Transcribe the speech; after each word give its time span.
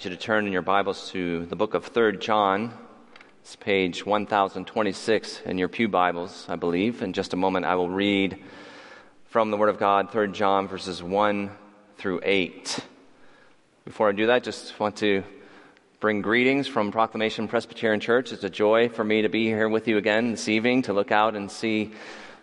Invite 0.00 0.12
you 0.12 0.16
to 0.16 0.24
turn 0.24 0.46
in 0.46 0.52
your 0.52 0.62
Bibles 0.62 1.10
to 1.10 1.44
the 1.44 1.56
book 1.56 1.74
of 1.74 1.84
Third 1.84 2.22
John. 2.22 2.72
It's 3.42 3.54
page 3.54 4.06
1026 4.06 5.42
in 5.44 5.58
your 5.58 5.68
Pew 5.68 5.88
Bibles, 5.88 6.46
I 6.48 6.56
believe. 6.56 7.02
In 7.02 7.12
just 7.12 7.34
a 7.34 7.36
moment, 7.36 7.66
I 7.66 7.74
will 7.74 7.90
read 7.90 8.42
from 9.26 9.50
the 9.50 9.58
Word 9.58 9.68
of 9.68 9.78
God, 9.78 10.10
Third 10.10 10.32
John, 10.32 10.68
verses 10.68 11.02
1 11.02 11.50
through 11.98 12.20
8. 12.22 12.78
Before 13.84 14.08
I 14.08 14.12
do 14.12 14.28
that, 14.28 14.42
just 14.42 14.80
want 14.80 14.96
to 14.98 15.22
bring 15.98 16.22
greetings 16.22 16.66
from 16.66 16.92
Proclamation 16.92 17.46
Presbyterian 17.46 18.00
Church. 18.00 18.32
It's 18.32 18.42
a 18.42 18.48
joy 18.48 18.88
for 18.88 19.04
me 19.04 19.20
to 19.20 19.28
be 19.28 19.44
here 19.44 19.68
with 19.68 19.86
you 19.86 19.98
again 19.98 20.30
this 20.30 20.48
evening 20.48 20.80
to 20.82 20.94
look 20.94 21.12
out 21.12 21.36
and 21.36 21.50
see 21.50 21.92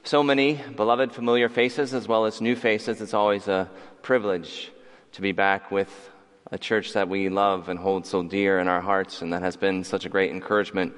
so 0.04 0.22
many 0.22 0.62
beloved, 0.76 1.12
familiar 1.12 1.50
faces 1.50 1.95
as 1.95 2.08
well 2.08 2.26
as 2.26 2.39
new 2.39 2.56
faces. 2.56 3.02
It's 3.02 3.16
always 3.16 3.48
a 3.48 3.67
privilege 4.04 4.72
to 5.14 5.22
be 5.22 5.32
back 5.32 5.72
with 5.72 6.12
a 6.52 6.58
church 6.58 6.94
that 6.94 7.09
we 7.09 7.28
love 7.28 7.67
and 7.67 7.78
hold 7.78 8.06
so 8.06 8.23
dear 8.23 8.59
in 8.59 8.67
our 8.67 8.80
hearts, 8.80 9.22
and 9.22 9.34
that 9.34 9.42
has 9.42 9.58
been 9.58 9.84
such 9.84 10.06
a 10.06 10.09
great 10.09 10.31
encouragement 10.31 10.94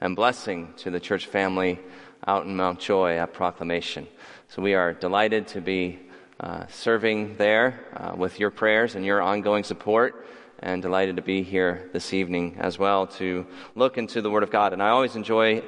and 0.00 0.14
blessing 0.14 0.72
to 0.76 0.90
the 0.90 1.00
church 1.00 1.26
family 1.26 1.80
out 2.26 2.46
in 2.46 2.54
Mount 2.54 2.78
Joy 2.78 3.18
at 3.18 3.32
Proclamation. 3.32 4.06
So 4.48 4.62
we 4.62 4.74
are 4.74 4.92
delighted 4.92 5.48
to 5.48 5.60
be 5.60 5.98
uh, 6.38 6.66
serving 6.68 7.36
there 7.36 7.80
uh, 7.96 8.14
with 8.16 8.38
your 8.38 8.50
prayers 8.50 8.94
and 8.94 9.04
your 9.04 9.20
ongoing 9.20 9.64
support, 9.64 10.26
and 10.60 10.80
delighted 10.80 11.16
to 11.16 11.22
be 11.22 11.42
here 11.42 11.90
this 11.92 12.14
evening 12.14 12.56
as 12.60 12.78
well 12.78 13.08
to 13.08 13.44
look 13.74 13.98
into 13.98 14.22
the 14.22 14.30
Word 14.30 14.44
of 14.44 14.50
God. 14.52 14.72
And 14.72 14.80
I 14.80 14.90
always 14.90 15.16
enjoy 15.16 15.64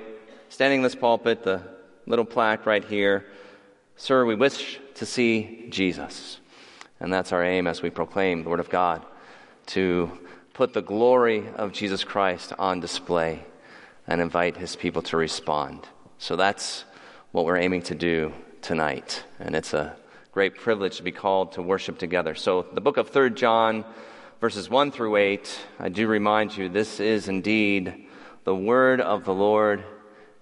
standing 0.48 0.78
in 0.78 0.82
this 0.84 0.94
pulpit, 0.94 1.42
the 1.42 1.62
little 2.06 2.24
plaque 2.24 2.66
right 2.66 2.84
here. 2.84 3.26
Sir, 3.96 4.24
we 4.24 4.36
wish 4.36 4.78
to 4.94 5.06
see 5.06 5.66
Jesus. 5.70 6.38
And 7.00 7.12
that's 7.12 7.32
our 7.32 7.44
aim 7.44 7.66
as 7.66 7.82
we 7.82 7.91
proclaim 7.91 8.44
the 8.44 8.50
Word 8.50 8.60
of 8.60 8.70
God 8.70 9.04
to 9.66 10.10
put 10.54 10.72
the 10.72 10.82
glory 10.82 11.48
of 11.56 11.72
Jesus 11.72 12.04
Christ 12.04 12.52
on 12.58 12.80
display 12.80 13.44
and 14.06 14.20
invite 14.20 14.56
his 14.56 14.76
people 14.76 15.02
to 15.02 15.16
respond. 15.16 15.88
So 16.18 16.36
that's 16.36 16.84
what 17.32 17.44
we're 17.44 17.58
aiming 17.58 17.82
to 17.82 17.94
do 17.94 18.32
tonight. 18.62 19.24
And 19.40 19.56
it's 19.56 19.74
a 19.74 19.96
great 20.32 20.56
privilege 20.56 20.98
to 20.98 21.02
be 21.02 21.12
called 21.12 21.52
to 21.52 21.62
worship 21.62 21.98
together. 21.98 22.34
So 22.34 22.66
the 22.72 22.80
book 22.80 22.96
of 22.96 23.08
3 23.08 23.30
John, 23.30 23.84
verses 24.40 24.70
1 24.70 24.92
through 24.92 25.16
8, 25.16 25.60
I 25.80 25.88
do 25.88 26.06
remind 26.06 26.56
you 26.56 26.68
this 26.68 27.00
is 27.00 27.28
indeed 27.28 28.06
the 28.44 28.54
word 28.54 29.00
of 29.00 29.24
the 29.24 29.34
Lord. 29.34 29.82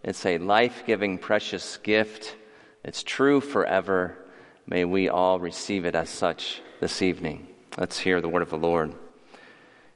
It's 0.02 0.26
a 0.26 0.38
life 0.38 0.82
giving, 0.86 1.18
precious 1.18 1.78
gift. 1.78 2.36
It's 2.84 3.02
true 3.02 3.40
forever. 3.40 4.18
May 4.66 4.84
we 4.84 5.08
all 5.08 5.40
receive 5.40 5.84
it 5.84 5.94
as 5.94 6.10
such 6.10 6.60
this 6.80 7.00
evening. 7.00 7.46
Let's 7.78 7.98
hear 7.98 8.20
the 8.20 8.28
word 8.28 8.42
of 8.42 8.50
the 8.50 8.58
Lord 8.58 8.92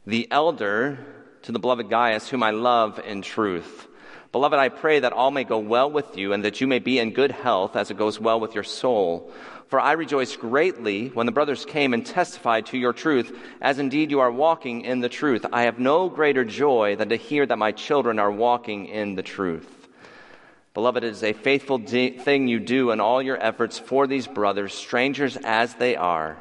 the 0.07 0.29
elder 0.31 0.99
to 1.43 1.53
the 1.53 1.59
beloved 1.59 1.91
Gaius, 1.91 2.29
whom 2.29 2.43
I 2.43 2.51
love 2.51 3.01
in 3.05 3.23
truth. 3.23 3.89
Beloved, 4.33 4.59
I 4.59 4.69
pray 4.69 5.01
that 5.01 5.13
all 5.13 5.31
may 5.31 5.45
go 5.45 5.59
well 5.59 5.91
with 5.91 6.17
you 6.17 6.33
and 6.33 6.45
that 6.45 6.61
you 6.61 6.67
may 6.67 6.79
be 6.79 6.99
in 6.99 7.13
good 7.13 7.31
health 7.31 7.75
as 7.75 7.91
it 7.91 7.97
goes 7.97 8.21
well 8.21 8.39
with 8.39 8.55
your 8.55 8.65
soul. 8.65 9.33
For 9.69 9.81
I 9.81 9.93
rejoiced 9.93 10.39
greatly 10.39 11.09
when 11.09 11.27
the 11.27 11.33
brothers 11.33 11.65
came 11.65 11.93
and 11.93 12.05
testified 12.05 12.67
to 12.67 12.79
your 12.79 12.93
truth, 12.93 13.37
as 13.61 13.79
indeed 13.79 14.11
you 14.11 14.21
are 14.21 14.31
walking 14.31 14.83
in 14.83 15.01
the 15.01 15.09
truth. 15.09 15.45
I 15.53 15.63
have 15.63 15.79
no 15.79 16.09
greater 16.09 16.45
joy 16.45 16.97
than 16.97 17.09
to 17.09 17.17
hear 17.17 17.47
that 17.47 17.59
my 17.59 17.73
children 17.73 18.19
are 18.19 18.31
walking 18.31 18.87
in 18.87 19.17
the 19.17 19.23
truth. 19.23 19.89
Beloved, 20.75 21.03
it 21.03 21.11
is 21.11 21.23
a 21.23 21.33
faithful 21.33 21.79
de- 21.79 22.19
thing 22.19 22.47
you 22.47 22.61
do 22.61 22.91
in 22.91 23.01
all 23.01 23.23
your 23.23 23.43
efforts 23.43 23.79
for 23.79 24.07
these 24.07 24.27
brothers, 24.27 24.75
strangers 24.75 25.37
as 25.39 25.75
they 25.75 25.97
are, 25.97 26.37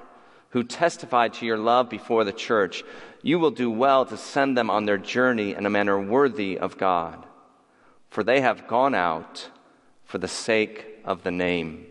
who 0.49 0.63
testified 0.63 1.33
to 1.35 1.45
your 1.45 1.57
love 1.57 1.89
before 1.89 2.25
the 2.25 2.33
church 2.33 2.83
you 3.25 3.39
will 3.39 3.49
do 3.49 3.71
well 3.71 4.05
to 4.05 4.15
send 4.15 4.55
them 4.55 4.69
on 4.69 4.85
their 4.85 4.99
journey 4.99 5.55
in 5.55 5.65
a 5.65 5.69
manner 5.69 5.99
worthy 5.99 6.59
of 6.59 6.77
God. 6.77 7.25
For 8.11 8.23
they 8.23 8.39
have 8.41 8.67
gone 8.67 8.93
out 8.93 9.49
for 10.03 10.19
the 10.19 10.27
sake 10.27 10.99
of 11.03 11.23
the 11.23 11.31
name, 11.31 11.87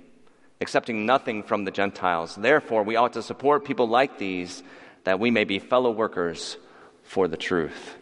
accepting 0.61 1.07
nothing 1.07 1.43
from 1.43 1.65
the 1.65 1.73
Gentiles. 1.73 2.37
Therefore, 2.37 2.85
we 2.85 2.95
ought 2.95 3.15
to 3.15 3.23
support 3.23 3.65
people 3.65 3.89
like 3.89 4.17
these 4.17 4.63
that 5.03 5.19
we 5.19 5.33
may 5.33 5.43
be 5.43 5.59
fellow 5.59 5.91
workers 5.91 6.57
for 7.03 7.27
the 7.27 7.37
truth. 7.37 7.97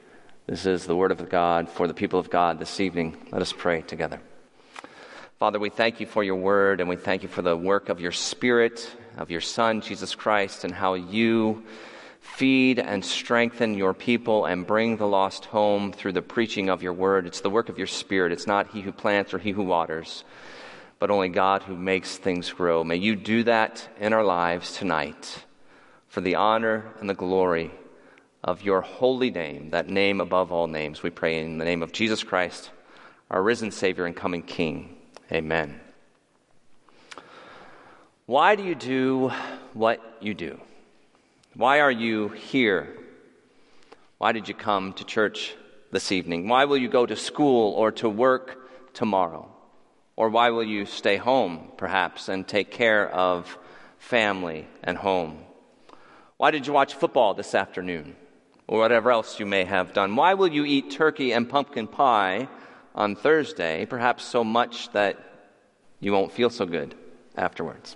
This 0.46 0.66
is 0.66 0.84
the 0.84 0.94
word 0.94 1.10
of 1.10 1.30
God 1.30 1.70
for 1.70 1.88
the 1.88 1.94
people 1.94 2.20
of 2.20 2.28
God 2.28 2.58
this 2.58 2.80
evening. 2.80 3.16
Let 3.32 3.40
us 3.40 3.54
pray 3.54 3.80
together. 3.80 4.20
Father, 5.38 5.58
we 5.58 5.70
thank 5.70 6.00
you 6.00 6.06
for 6.06 6.22
your 6.22 6.36
word 6.36 6.80
and 6.80 6.88
we 6.88 6.96
thank 6.96 7.22
you 7.22 7.30
for 7.30 7.40
the 7.40 7.56
work 7.56 7.88
of 7.88 7.98
your 7.98 8.12
Spirit, 8.12 8.94
of 9.16 9.30
your 9.30 9.40
Son, 9.40 9.80
Jesus 9.80 10.14
Christ, 10.14 10.64
and 10.64 10.74
how 10.74 10.92
you 10.92 11.62
feed 12.22 12.78
and 12.78 13.04
strengthen 13.04 13.74
your 13.74 13.92
people 13.92 14.46
and 14.46 14.66
bring 14.66 14.96
the 14.96 15.06
lost 15.06 15.44
home 15.46 15.92
through 15.92 16.12
the 16.12 16.22
preaching 16.22 16.70
of 16.70 16.82
your 16.82 16.92
word. 16.92 17.26
It's 17.26 17.40
the 17.40 17.50
work 17.50 17.68
of 17.68 17.76
your 17.76 17.88
spirit. 17.88 18.32
It's 18.32 18.46
not 18.46 18.70
he 18.70 18.80
who 18.80 18.92
plants 18.92 19.34
or 19.34 19.38
he 19.38 19.50
who 19.50 19.64
waters, 19.64 20.24
but 21.00 21.10
only 21.10 21.28
God 21.28 21.64
who 21.64 21.76
makes 21.76 22.16
things 22.16 22.50
grow. 22.50 22.84
May 22.84 22.96
you 22.96 23.16
do 23.16 23.42
that 23.42 23.86
in 24.00 24.12
our 24.12 24.24
lives 24.24 24.76
tonight 24.76 25.44
for 26.06 26.20
the 26.20 26.36
honor 26.36 26.94
and 27.00 27.10
the 27.10 27.14
glory 27.14 27.72
of 28.44 28.62
your 28.62 28.82
holy 28.82 29.30
name, 29.30 29.70
that 29.70 29.88
name 29.88 30.20
above 30.20 30.52
all 30.52 30.68
names. 30.68 31.02
We 31.02 31.10
pray 31.10 31.40
in 31.40 31.58
the 31.58 31.64
name 31.64 31.82
of 31.82 31.92
Jesus 31.92 32.22
Christ, 32.22 32.70
our 33.30 33.42
risen 33.42 33.72
Savior 33.72 34.06
and 34.06 34.16
coming 34.16 34.42
King. 34.42 34.96
Amen. 35.30 35.80
Why 38.26 38.54
do 38.54 38.62
you 38.62 38.76
do 38.76 39.32
what 39.74 40.00
you 40.20 40.34
do? 40.34 40.60
Why 41.54 41.80
are 41.80 41.90
you 41.90 42.28
here? 42.28 42.88
Why 44.16 44.32
did 44.32 44.48
you 44.48 44.54
come 44.54 44.94
to 44.94 45.04
church 45.04 45.54
this 45.90 46.10
evening? 46.10 46.48
Why 46.48 46.64
will 46.64 46.78
you 46.78 46.88
go 46.88 47.04
to 47.04 47.14
school 47.14 47.74
or 47.74 47.92
to 47.92 48.08
work 48.08 48.94
tomorrow? 48.94 49.50
Or 50.16 50.30
why 50.30 50.48
will 50.48 50.62
you 50.62 50.86
stay 50.86 51.18
home, 51.18 51.70
perhaps, 51.76 52.30
and 52.30 52.48
take 52.48 52.70
care 52.70 53.06
of 53.10 53.58
family 53.98 54.66
and 54.82 54.96
home? 54.96 55.44
Why 56.38 56.52
did 56.52 56.66
you 56.66 56.72
watch 56.72 56.94
football 56.94 57.34
this 57.34 57.54
afternoon? 57.54 58.16
Or 58.66 58.78
whatever 58.78 59.10
else 59.10 59.38
you 59.38 59.44
may 59.44 59.64
have 59.64 59.92
done? 59.92 60.16
Why 60.16 60.32
will 60.32 60.48
you 60.48 60.64
eat 60.64 60.90
turkey 60.92 61.32
and 61.32 61.46
pumpkin 61.46 61.86
pie 61.86 62.48
on 62.94 63.14
Thursday, 63.14 63.84
perhaps 63.84 64.24
so 64.24 64.42
much 64.42 64.90
that 64.92 65.18
you 66.00 66.12
won't 66.12 66.32
feel 66.32 66.48
so 66.48 66.64
good 66.64 66.94
afterwards? 67.36 67.94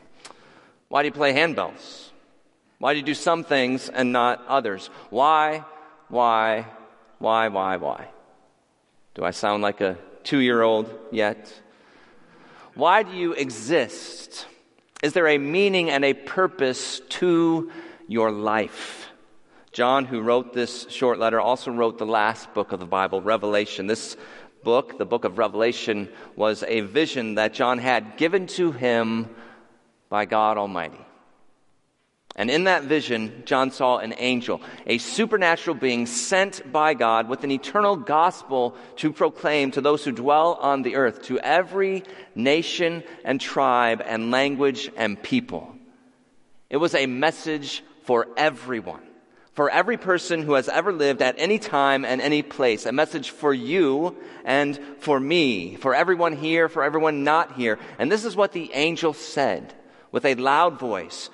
Why 0.88 1.00
do 1.00 1.06
you 1.06 1.12
play 1.12 1.32
handbells? 1.32 2.05
Why 2.78 2.92
do 2.92 2.98
you 2.98 3.04
do 3.04 3.14
some 3.14 3.44
things 3.44 3.88
and 3.88 4.12
not 4.12 4.44
others? 4.47 4.91
Why, 5.10 5.65
why, 6.09 6.66
why, 7.18 7.48
why, 7.48 7.77
why? 7.77 8.09
Do 9.15 9.24
I 9.24 9.30
sound 9.30 9.62
like 9.62 9.80
a 9.80 9.97
two 10.24 10.39
year 10.39 10.62
old 10.62 10.92
yet? 11.10 11.53
Why 12.74 13.03
do 13.03 13.12
you 13.12 13.33
exist? 13.33 14.47
Is 15.03 15.15
there 15.15 15.28
a 15.28 15.39
meaning 15.39 15.89
and 15.89 16.04
a 16.04 16.12
purpose 16.12 17.00
to 17.21 17.71
your 18.06 18.30
life? 18.30 19.09
John, 19.72 20.04
who 20.04 20.21
wrote 20.21 20.53
this 20.53 20.86
short 20.91 21.18
letter, 21.18 21.41
also 21.41 21.71
wrote 21.71 21.97
the 21.98 22.06
last 22.06 22.53
book 22.53 22.72
of 22.72 22.80
the 22.80 22.86
Bible, 22.86 23.22
Revelation. 23.22 23.86
This 23.86 24.16
book, 24.62 24.98
the 24.98 25.06
book 25.06 25.24
of 25.24 25.39
Revelation, 25.39 26.09
was 26.34 26.62
a 26.66 26.80
vision 26.80 27.36
that 27.36 27.54
John 27.54 27.78
had 27.78 28.16
given 28.16 28.47
to 28.48 28.72
him 28.72 29.30
by 30.09 30.24
God 30.24 30.59
Almighty. 30.59 31.05
And 32.38 32.50
in 32.50 32.65
that 32.65 32.83
vision, 32.83 33.42
John 33.47 33.71
saw 33.71 33.97
an 33.97 34.15
angel, 34.18 34.60
a 34.86 34.98
supernatural 34.98 35.74
being 35.74 36.04
sent 36.04 36.71
by 36.71 36.92
God 36.92 37.30
with 37.30 37.44
an 37.44 37.50
eternal 37.50 37.97
gospel 37.97 38.77
to 38.97 39.10
proclaim 39.10 39.71
to 39.71 39.80
those 39.80 40.04
who 40.04 40.12
dwell 40.12 40.59
on 40.60 40.83
the 40.83 40.97
earth, 40.97 41.22
to 41.24 41.38
every 41.38 42.04
nation 42.34 43.03
and 43.24 43.41
tribe 43.41 44.03
and 44.04 44.30
language 44.30 44.91
and 44.97 45.21
people. 45.22 45.74
It 46.68 46.77
was 46.77 46.94
a 46.94 47.06
message 47.06 47.83
for 48.04 48.28
everyone, 48.36 49.03
for 49.54 49.71
every 49.71 49.97
person 49.97 50.42
who 50.42 50.53
has 50.54 50.68
ever 50.68 50.92
lived 50.92 51.22
at 51.22 51.36
any 51.38 51.59
time 51.59 52.04
and 52.04 52.21
any 52.21 52.42
place. 52.42 52.84
A 52.84 52.92
message 52.92 53.30
for 53.30 53.54
you 53.54 54.15
and 54.44 54.78
for 54.98 55.18
me, 55.18 55.77
for 55.77 55.94
everyone 55.94 56.36
here, 56.36 56.68
for 56.68 56.84
everyone 56.84 57.24
not 57.24 57.53
here. 57.53 57.78
And 57.98 58.12
this 58.12 58.27
is 58.27 58.36
what 58.36 58.53
the 58.53 58.71
angel 58.74 59.15
said 59.15 59.72
with 60.12 60.27
a 60.27 60.34
loud 60.34 60.78
voice 60.78 61.30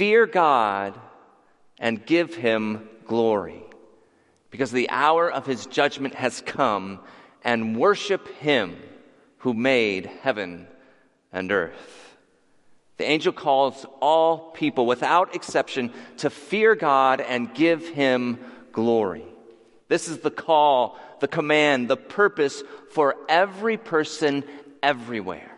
Fear 0.00 0.28
God 0.28 0.98
and 1.78 2.06
give 2.06 2.34
him 2.34 2.88
glory, 3.04 3.62
because 4.50 4.72
the 4.72 4.88
hour 4.88 5.30
of 5.30 5.44
his 5.44 5.66
judgment 5.66 6.14
has 6.14 6.40
come, 6.40 7.00
and 7.44 7.76
worship 7.76 8.26
him 8.38 8.78
who 9.40 9.52
made 9.52 10.06
heaven 10.06 10.66
and 11.34 11.52
earth. 11.52 12.16
The 12.96 13.04
angel 13.04 13.34
calls 13.34 13.84
all 14.00 14.52
people 14.52 14.86
without 14.86 15.34
exception 15.34 15.92
to 16.16 16.30
fear 16.30 16.74
God 16.74 17.20
and 17.20 17.52
give 17.52 17.86
him 17.86 18.38
glory. 18.72 19.26
This 19.88 20.08
is 20.08 20.20
the 20.20 20.30
call, 20.30 20.98
the 21.20 21.28
command, 21.28 21.90
the 21.90 21.98
purpose 21.98 22.62
for 22.88 23.16
every 23.28 23.76
person 23.76 24.44
everywhere. 24.82 25.49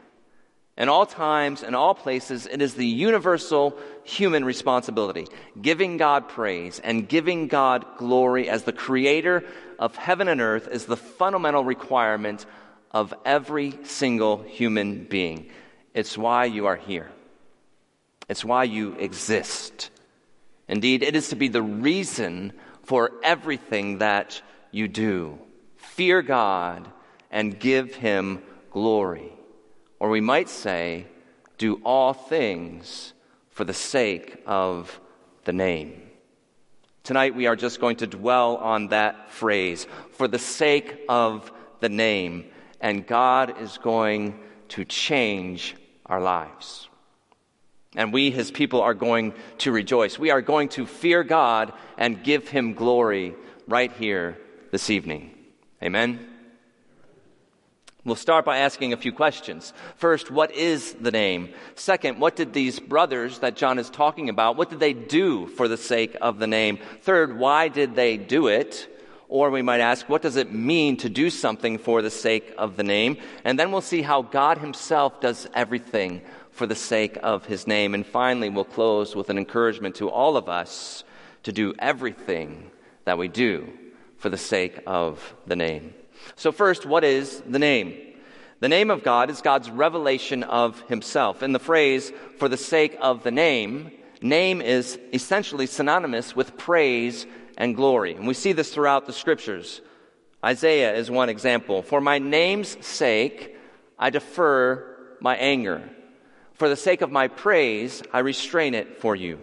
In 0.77 0.89
all 0.89 1.05
times 1.05 1.63
and 1.63 1.77
all 1.77 1.95
places, 1.95 2.47
it 2.47 2.63
is 2.63 2.75
the 2.75 2.87
universal 2.87 3.77
human 4.05 4.45
responsibility. 4.45 5.27
Giving 5.61 5.99
God 5.99 6.29
praise 6.29 6.81
and 6.83 7.09
giving 7.09 7.47
God 7.49 7.85
glory 7.99 8.49
as 8.49 8.65
the 8.65 8.73
creator 8.73 9.45
of 9.79 9.97
heaven 9.97 10.29
and 10.29 10.41
earth 10.41 10.69
is 10.69 10.87
the 10.87 10.97
fundamental 10.97 11.63
requirement 11.63 12.47
of 12.91 13.13
every 13.25 13.79
single 13.85 14.43
human 14.43 15.05
being. 15.05 15.51
It's 15.93 16.17
why 16.17 16.47
you 16.47 16.67
are 16.67 16.77
here. 16.77 17.11
It's 18.29 18.45
why 18.45 18.65
you 18.65 18.95
exist. 18.95 19.91
Indeed, 20.69 21.03
it 21.03 21.15
is 21.15 21.29
to 21.29 21.37
be 21.37 21.49
the 21.49 21.63
reason 21.63 22.53
for 22.85 23.13
everything 23.23 23.99
that 23.99 24.41
you 24.71 24.89
do. 24.89 25.39
Fear 25.77 26.23
God 26.23 26.89
and 27.31 27.59
give 27.59 27.95
Him 27.95 28.43
glory. 28.71 29.33
Or 30.02 30.08
we 30.08 30.20
might 30.20 30.49
say, 30.49 31.06
do 31.58 31.81
all 31.84 32.12
things 32.12 33.12
for 33.50 33.62
the 33.62 33.72
sake 33.72 34.43
of 34.49 35.00
the 35.44 35.52
name. 35.52 36.02
Tonight 37.04 37.37
we 37.37 37.46
are 37.46 37.54
just 37.54 37.81
going 37.81 37.94
to 37.99 38.08
dwell 38.08 38.56
on 38.56 38.88
that 38.88 39.31
phrase, 39.31 39.87
for 40.10 40.26
the 40.26 40.40
sake 40.40 41.04
of 41.08 41.52
the 41.78 41.88
name, 41.88 42.46
and 42.81 43.06
God 43.06 43.60
is 43.62 43.78
going 43.78 44.40
to 44.70 44.84
change 44.84 45.76
our 46.06 46.20
lives. 46.20 46.88
And 47.94 48.12
we, 48.12 48.32
his 48.32 48.50
people, 48.50 48.81
are 48.81 48.94
going 48.94 49.32
to 49.58 49.70
rejoice. 49.70 50.19
We 50.19 50.31
are 50.31 50.43
going 50.43 50.70
to 50.70 50.84
fear 50.84 51.22
God 51.22 51.72
and 51.96 52.25
give 52.25 52.49
him 52.49 52.75
glory 52.75 53.37
right 53.69 53.93
here 53.93 54.37
this 54.72 54.90
evening. 54.90 55.31
Amen. 55.81 56.31
We'll 58.04 58.16
start 58.16 58.44
by 58.44 58.58
asking 58.58 58.93
a 58.93 58.96
few 58.96 59.12
questions. 59.12 59.72
First, 59.94 60.28
what 60.28 60.50
is 60.50 60.93
the 60.94 61.12
name? 61.12 61.50
Second, 61.76 62.19
what 62.19 62.34
did 62.34 62.52
these 62.52 62.81
brothers 62.81 63.38
that 63.38 63.54
John 63.54 63.78
is 63.78 63.88
talking 63.88 64.28
about, 64.28 64.56
what 64.56 64.70
did 64.70 64.81
they 64.81 64.93
do 64.93 65.46
for 65.46 65.69
the 65.69 65.76
sake 65.76 66.16
of 66.20 66.40
the 66.40 66.49
name? 66.49 66.81
Third, 67.02 67.38
why 67.38 67.69
did 67.69 67.94
they 67.94 68.16
do 68.16 68.49
it? 68.49 68.88
Or 69.28 69.50
we 69.50 69.62
might 69.62 69.81
ask, 69.81 70.08
what 70.08 70.20
does 70.20 70.34
it 70.34 70.52
mean 70.52 70.96
to 70.99 71.08
do 71.08 71.31
something 71.31 71.78
for 71.78 72.02
the 72.02 72.10
sake 72.10 72.52
of 72.58 72.76
the 72.76 72.82
name? 72.82 73.19
And 73.44 73.56
then 73.56 73.70
we'll 73.70 73.81
see 73.81 74.02
how 74.02 74.22
God 74.22 74.58
himself 74.58 75.20
does 75.20 75.49
everything 75.54 76.22
for 76.50 76.66
the 76.66 76.75
sake 76.75 77.19
of 77.22 77.46
his 77.46 77.69
name. 77.69 77.94
And 77.94 78.04
finally, 78.04 78.50
we'll 78.50 78.64
close 78.64 79.14
with 79.14 79.31
an 79.31 79.38
encouragement 79.38 79.94
to 79.96 80.10
all 80.10 80.37
of 80.37 80.49
us 80.49 81.04
to 81.44 81.52
do 81.52 81.72
everything 81.78 82.72
that 83.04 83.16
we 83.16 83.28
do 83.28 83.72
for 84.19 84.28
the 84.28 84.37
sake 84.37 84.81
of 84.88 85.34
the 85.46 85.56
name. 85.56 85.94
So, 86.37 86.53
first, 86.53 86.87
what 86.87 87.05
is 87.05 87.43
the 87.47 87.59
name? 87.59 87.95
The 88.61 88.69
name 88.69 88.91
of 88.91 89.03
God 89.03 89.29
is 89.29 89.41
God's 89.41 89.71
revelation 89.71 90.45
of 90.45 90.81
himself. 90.83 91.43
In 91.43 91.53
the 91.53 91.59
phrase, 91.59 92.13
for 92.39 92.49
the 92.49 92.57
sake 92.57 92.97
of 93.01 93.25
the 93.25 93.31
name, 93.33 93.91
name 94.21 94.61
is 94.61 94.99
essentially 95.13 95.67
synonymous 95.67 96.37
with 96.37 96.57
praise 96.57 97.27
and 97.57 97.75
glory. 97.75 98.15
And 98.15 98.27
we 98.27 98.35
see 98.35 98.53
this 98.53 98.73
throughout 98.73 99.07
the 99.07 99.13
scriptures. 99.13 99.81
Isaiah 100.45 100.95
is 100.95 101.11
one 101.11 101.29
example. 101.29 101.83
For 101.83 102.01
my 102.01 102.19
name's 102.19 102.85
sake, 102.87 103.57
I 103.99 104.11
defer 104.11 105.17
my 105.21 105.37
anger. 105.37 105.89
For 106.55 106.69
the 106.69 106.77
sake 106.77 107.01
of 107.01 107.11
my 107.11 107.29
praise, 107.29 108.03
I 108.13 108.21
restrain 108.21 108.75
it 108.75 109.01
for 109.01 109.17
you. 109.17 109.41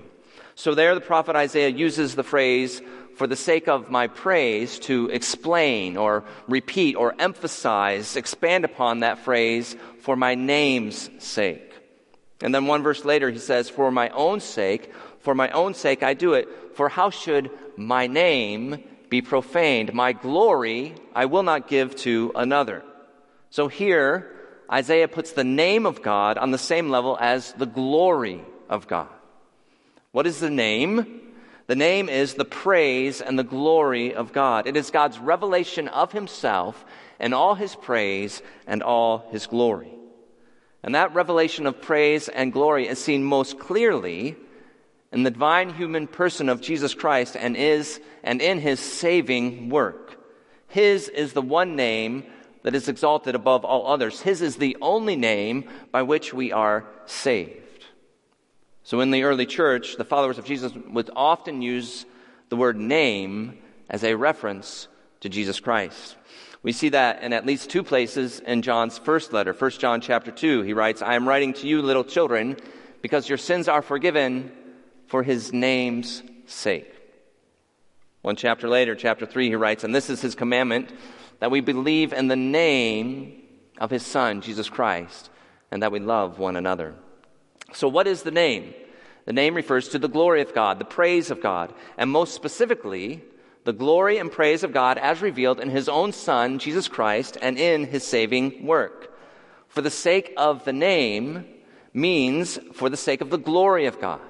So 0.55 0.75
there 0.75 0.93
the 0.95 1.01
prophet 1.01 1.35
Isaiah 1.35 1.69
uses 1.69 2.15
the 2.15 2.23
phrase, 2.23 2.81
for 3.19 3.27
the 3.27 3.35
sake 3.35 3.67
of 3.67 3.91
my 3.91 4.07
praise, 4.07 4.79
to 4.79 5.09
explain 5.09 5.97
or 5.97 6.23
repeat 6.47 6.95
or 6.95 7.13
emphasize, 7.19 8.15
expand 8.15 8.63
upon 8.63 9.01
that 9.01 9.19
phrase, 9.19 9.75
for 9.99 10.15
my 10.15 10.35
name's 10.35 11.09
sake. 11.17 11.73
And 12.41 12.55
then 12.55 12.65
one 12.65 12.81
verse 12.81 13.03
later 13.03 13.29
he 13.29 13.37
says, 13.37 13.69
for 13.69 13.91
my 13.91 14.07
own 14.11 14.39
sake, 14.39 14.93
for 15.19 15.35
my 15.35 15.49
own 15.49 15.73
sake 15.73 16.01
I 16.01 16.13
do 16.13 16.31
it, 16.31 16.47
for 16.75 16.87
how 16.87 17.09
should 17.09 17.51
my 17.75 18.07
name 18.07 18.81
be 19.09 19.21
profaned? 19.21 19.93
My 19.93 20.13
glory 20.13 20.95
I 21.13 21.25
will 21.25 21.43
not 21.43 21.67
give 21.67 21.97
to 21.97 22.31
another. 22.35 22.83
So 23.49 23.67
here, 23.67 24.31
Isaiah 24.71 25.09
puts 25.09 25.33
the 25.33 25.43
name 25.43 25.85
of 25.85 26.01
God 26.01 26.37
on 26.37 26.51
the 26.51 26.57
same 26.57 26.89
level 26.89 27.17
as 27.19 27.51
the 27.51 27.65
glory 27.65 28.41
of 28.69 28.87
God. 28.87 29.09
What 30.13 30.25
is 30.25 30.39
the 30.39 30.49
name? 30.49 31.28
The 31.69 31.75
name 31.75 32.09
is 32.09 32.33
the 32.33 32.45
praise 32.45 33.21
and 33.21 33.37
the 33.37 33.43
glory 33.43 34.15
of 34.15 34.33
God. 34.33 34.65
It 34.65 34.75
is 34.75 34.89
God's 34.89 35.19
revelation 35.19 35.87
of 35.87 36.11
himself 36.11 36.83
and 37.19 37.31
all 37.31 37.53
his 37.53 37.75
praise 37.75 38.41
and 38.65 38.81
all 38.81 39.29
his 39.29 39.45
glory. 39.45 39.93
And 40.81 40.95
that 40.95 41.13
revelation 41.13 41.67
of 41.67 41.79
praise 41.79 42.27
and 42.27 42.51
glory 42.51 42.87
is 42.87 42.97
seen 42.97 43.23
most 43.23 43.59
clearly 43.59 44.35
in 45.11 45.21
the 45.21 45.29
divine 45.29 45.71
human 45.71 46.07
person 46.07 46.49
of 46.49 46.59
Jesus 46.59 46.95
Christ 46.95 47.37
and 47.37 47.55
is 47.55 48.01
and 48.23 48.41
in 48.41 48.59
his 48.59 48.79
saving 48.79 49.69
work. 49.69 50.17
His 50.69 51.07
is 51.07 51.33
the 51.33 51.43
one 51.43 51.75
name 51.75 52.23
that 52.63 52.73
is 52.73 52.89
exalted 52.89 53.35
above 53.35 53.63
all 53.63 53.85
others. 53.85 54.21
His 54.21 54.41
is 54.41 54.55
the 54.55 54.75
only 54.81 55.15
name 55.15 55.69
by 55.91 56.01
which 56.01 56.33
we 56.33 56.51
are 56.51 56.87
saved. 57.05 57.68
So 58.89 59.01
in 59.01 59.11
the 59.11 59.21
early 59.21 59.45
church, 59.45 59.97
the 59.97 60.03
followers 60.03 60.39
of 60.39 60.45
Jesus 60.45 60.73
would 60.73 61.11
often 61.15 61.61
use 61.61 62.07
the 62.49 62.55
word 62.55 62.75
name 62.75 63.59
as 63.87 64.03
a 64.03 64.15
reference 64.15 64.87
to 65.19 65.29
Jesus 65.29 65.59
Christ. 65.59 66.15
We 66.63 66.71
see 66.71 66.89
that 66.89 67.21
in 67.21 67.31
at 67.31 67.45
least 67.45 67.69
two 67.69 67.83
places 67.83 68.39
in 68.39 68.63
John's 68.63 68.97
first 68.97 69.31
letter. 69.31 69.53
1 69.53 69.71
John 69.77 70.01
chapter 70.01 70.31
2, 70.31 70.63
he 70.63 70.73
writes, 70.73 71.03
I 71.03 71.13
am 71.13 71.29
writing 71.29 71.53
to 71.53 71.67
you, 71.67 71.83
little 71.83 72.03
children, 72.03 72.57
because 73.03 73.29
your 73.29 73.37
sins 73.37 73.67
are 73.67 73.83
forgiven 73.83 74.51
for 75.05 75.21
his 75.21 75.53
name's 75.53 76.23
sake. 76.47 76.91
One 78.23 78.35
chapter 78.35 78.67
later, 78.67 78.95
chapter 78.95 79.27
3, 79.27 79.49
he 79.49 79.55
writes, 79.55 79.83
And 79.83 79.93
this 79.93 80.09
is 80.09 80.19
his 80.19 80.33
commandment 80.33 80.91
that 81.41 81.51
we 81.51 81.61
believe 81.61 82.11
in 82.11 82.27
the 82.27 82.35
name 82.35 83.39
of 83.77 83.91
his 83.91 84.03
Son, 84.03 84.41
Jesus 84.41 84.67
Christ, 84.67 85.29
and 85.69 85.83
that 85.83 85.91
we 85.91 85.99
love 85.99 86.39
one 86.39 86.55
another. 86.55 86.95
So, 87.73 87.87
what 87.87 88.07
is 88.07 88.23
the 88.23 88.31
name? 88.31 88.73
The 89.25 89.33
name 89.33 89.53
refers 89.53 89.89
to 89.89 89.99
the 89.99 90.07
glory 90.07 90.41
of 90.41 90.55
God, 90.55 90.79
the 90.79 90.85
praise 90.85 91.29
of 91.29 91.41
God, 91.41 91.73
and 91.97 92.09
most 92.09 92.33
specifically, 92.33 93.21
the 93.63 93.73
glory 93.73 94.17
and 94.17 94.31
praise 94.31 94.63
of 94.63 94.73
God 94.73 94.97
as 94.97 95.21
revealed 95.21 95.59
in 95.59 95.69
his 95.69 95.87
own 95.87 96.13
Son, 96.13 96.57
Jesus 96.57 96.87
Christ, 96.87 97.37
and 97.41 97.57
in 97.57 97.85
his 97.85 98.03
saving 98.03 98.65
work. 98.65 99.13
For 99.67 99.81
the 99.81 99.91
sake 99.91 100.33
of 100.37 100.65
the 100.65 100.73
name 100.73 101.45
means 101.93 102.57
for 102.73 102.89
the 102.89 102.97
sake 102.97 103.21
of 103.21 103.29
the 103.29 103.37
glory 103.37 103.85
of 103.85 104.01
God, 104.01 104.21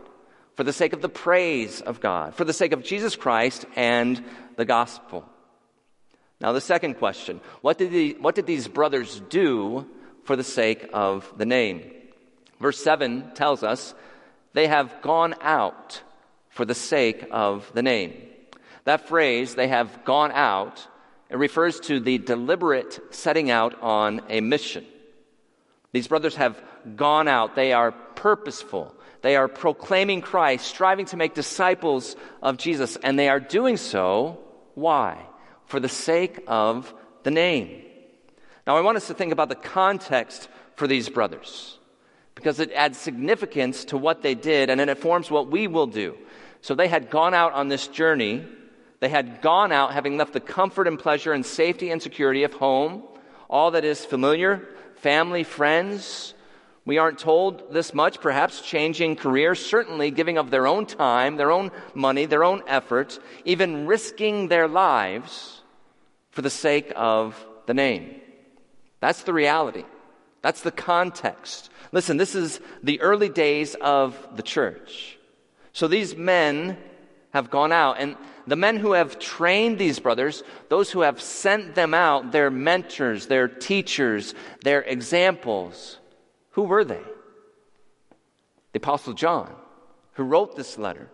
for 0.55 0.63
the 0.63 0.73
sake 0.73 0.91
of 0.91 1.01
the 1.01 1.07
praise 1.09 1.79
of 1.79 2.01
God, 2.01 2.35
for 2.35 2.43
the 2.43 2.53
sake 2.53 2.73
of 2.73 2.83
Jesus 2.83 3.15
Christ 3.15 3.65
and 3.75 4.21
the 4.57 4.65
gospel. 4.65 5.23
Now, 6.41 6.51
the 6.51 6.61
second 6.61 6.95
question 6.95 7.39
what 7.61 7.77
did, 7.77 7.91
the, 7.91 8.17
what 8.19 8.35
did 8.35 8.47
these 8.47 8.67
brothers 8.67 9.21
do 9.29 9.85
for 10.23 10.35
the 10.35 10.43
sake 10.43 10.89
of 10.93 11.31
the 11.37 11.45
name? 11.45 11.89
Verse 12.59 12.81
7 12.83 13.31
tells 13.33 13.63
us 13.63 13.93
they 14.53 14.67
have 14.67 15.01
gone 15.01 15.35
out 15.41 16.01
for 16.49 16.65
the 16.65 16.75
sake 16.75 17.25
of 17.31 17.71
the 17.73 17.83
name. 17.83 18.13
That 18.83 19.07
phrase, 19.07 19.55
they 19.55 19.67
have 19.67 20.03
gone 20.03 20.31
out, 20.31 20.85
it 21.29 21.37
refers 21.37 21.79
to 21.81 21.99
the 21.99 22.17
deliberate 22.17 22.99
setting 23.13 23.51
out 23.51 23.81
on 23.81 24.21
a 24.29 24.41
mission. 24.41 24.85
These 25.91 26.07
brothers 26.07 26.35
have 26.35 26.61
gone 26.95 27.27
out, 27.27 27.55
they 27.55 27.73
are 27.73 27.91
purposeful. 27.91 28.95
They 29.21 29.35
are 29.35 29.47
proclaiming 29.47 30.21
Christ, 30.21 30.65
striving 30.65 31.05
to 31.07 31.17
make 31.17 31.33
disciples 31.33 32.15
of 32.41 32.57
Jesus, 32.57 32.95
and 32.95 33.19
they 33.19 33.27
are 33.27 33.39
doing 33.39 33.75
so. 33.75 34.39
Why? 34.75 35.25
for 35.69 35.79
the 35.79 35.87
sake 35.87 36.43
of 36.47 36.93
the 37.23 37.31
name. 37.31 37.83
Now, 38.67 38.75
I 38.75 38.81
want 38.81 38.97
us 38.97 39.07
to 39.07 39.13
think 39.13 39.31
about 39.31 39.49
the 39.49 39.55
context 39.55 40.49
for 40.75 40.87
these 40.87 41.07
brothers 41.09 41.77
because 42.39 42.61
it 42.61 42.71
adds 42.71 42.97
significance 42.97 43.83
to 43.83 43.97
what 43.97 44.21
they 44.21 44.33
did 44.33 44.69
and 44.69 44.79
it 44.79 44.87
informs 44.87 45.29
what 45.29 45.51
we 45.51 45.67
will 45.67 45.87
do. 45.87 46.17
So 46.61 46.73
they 46.73 46.87
had 46.87 47.09
gone 47.09 47.33
out 47.33 47.51
on 47.51 47.67
this 47.67 47.89
journey. 47.89 48.45
They 49.01 49.09
had 49.09 49.41
gone 49.41 49.73
out 49.73 49.91
having 49.91 50.15
left 50.15 50.31
the 50.31 50.39
comfort 50.39 50.87
and 50.87 50.97
pleasure 50.97 51.33
and 51.33 51.45
safety 51.45 51.91
and 51.91 52.01
security 52.01 52.43
of 52.43 52.53
home, 52.53 53.03
all 53.49 53.71
that 53.71 53.83
is 53.83 54.05
familiar, 54.05 54.69
family, 54.95 55.43
friends. 55.43 56.33
We 56.85 56.97
aren't 56.97 57.19
told 57.19 57.73
this 57.73 57.93
much, 57.93 58.21
perhaps 58.21 58.61
changing 58.61 59.17
careers, 59.17 59.59
certainly 59.59 60.09
giving 60.09 60.37
of 60.37 60.49
their 60.49 60.65
own 60.65 60.85
time, 60.85 61.35
their 61.35 61.51
own 61.51 61.71
money, 61.93 62.25
their 62.25 62.45
own 62.45 62.63
effort, 62.67 63.19
even 63.43 63.85
risking 63.85 64.47
their 64.47 64.69
lives 64.69 65.61
for 66.31 66.41
the 66.41 66.49
sake 66.49 66.93
of 66.95 67.35
the 67.65 67.73
name. 67.73 68.21
That's 69.01 69.23
the 69.23 69.33
reality. 69.33 69.83
That's 70.41 70.61
the 70.61 70.71
context. 70.71 71.69
Listen, 71.91 72.17
this 72.17 72.35
is 72.35 72.59
the 72.83 73.01
early 73.01 73.29
days 73.29 73.75
of 73.75 74.15
the 74.35 74.43
church. 74.43 75.17
So 75.73 75.87
these 75.87 76.15
men 76.15 76.77
have 77.31 77.49
gone 77.49 77.71
out, 77.71 77.97
and 77.99 78.15
the 78.47 78.55
men 78.55 78.77
who 78.77 78.93
have 78.93 79.19
trained 79.19 79.77
these 79.77 79.99
brothers, 79.99 80.43
those 80.69 80.91
who 80.91 81.01
have 81.01 81.21
sent 81.21 81.75
them 81.75 81.93
out, 81.93 82.31
their 82.31 82.49
mentors, 82.49 83.27
their 83.27 83.47
teachers, 83.47 84.33
their 84.63 84.81
examples, 84.81 85.99
who 86.51 86.63
were 86.63 86.83
they? 86.83 87.01
The 88.73 88.79
Apostle 88.79 89.13
John, 89.13 89.53
who 90.13 90.23
wrote 90.23 90.55
this 90.55 90.77
letter, 90.77 91.09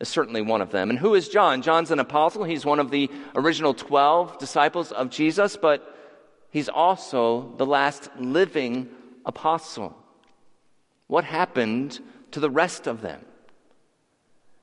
is 0.00 0.08
certainly 0.08 0.42
one 0.42 0.60
of 0.60 0.70
them. 0.70 0.90
And 0.90 0.98
who 0.98 1.14
is 1.14 1.28
John? 1.28 1.62
John's 1.62 1.90
an 1.90 1.98
apostle. 1.98 2.44
He's 2.44 2.64
one 2.64 2.80
of 2.80 2.90
the 2.90 3.10
original 3.34 3.74
12 3.74 4.38
disciples 4.38 4.92
of 4.92 5.10
Jesus, 5.10 5.56
but 5.56 5.96
he's 6.50 6.68
also 6.68 7.54
the 7.56 7.66
last 7.66 8.10
living 8.18 8.88
apostle. 9.24 9.96
What 11.14 11.22
happened 11.22 12.00
to 12.32 12.40
the 12.40 12.50
rest 12.50 12.88
of 12.88 13.00
them? 13.00 13.20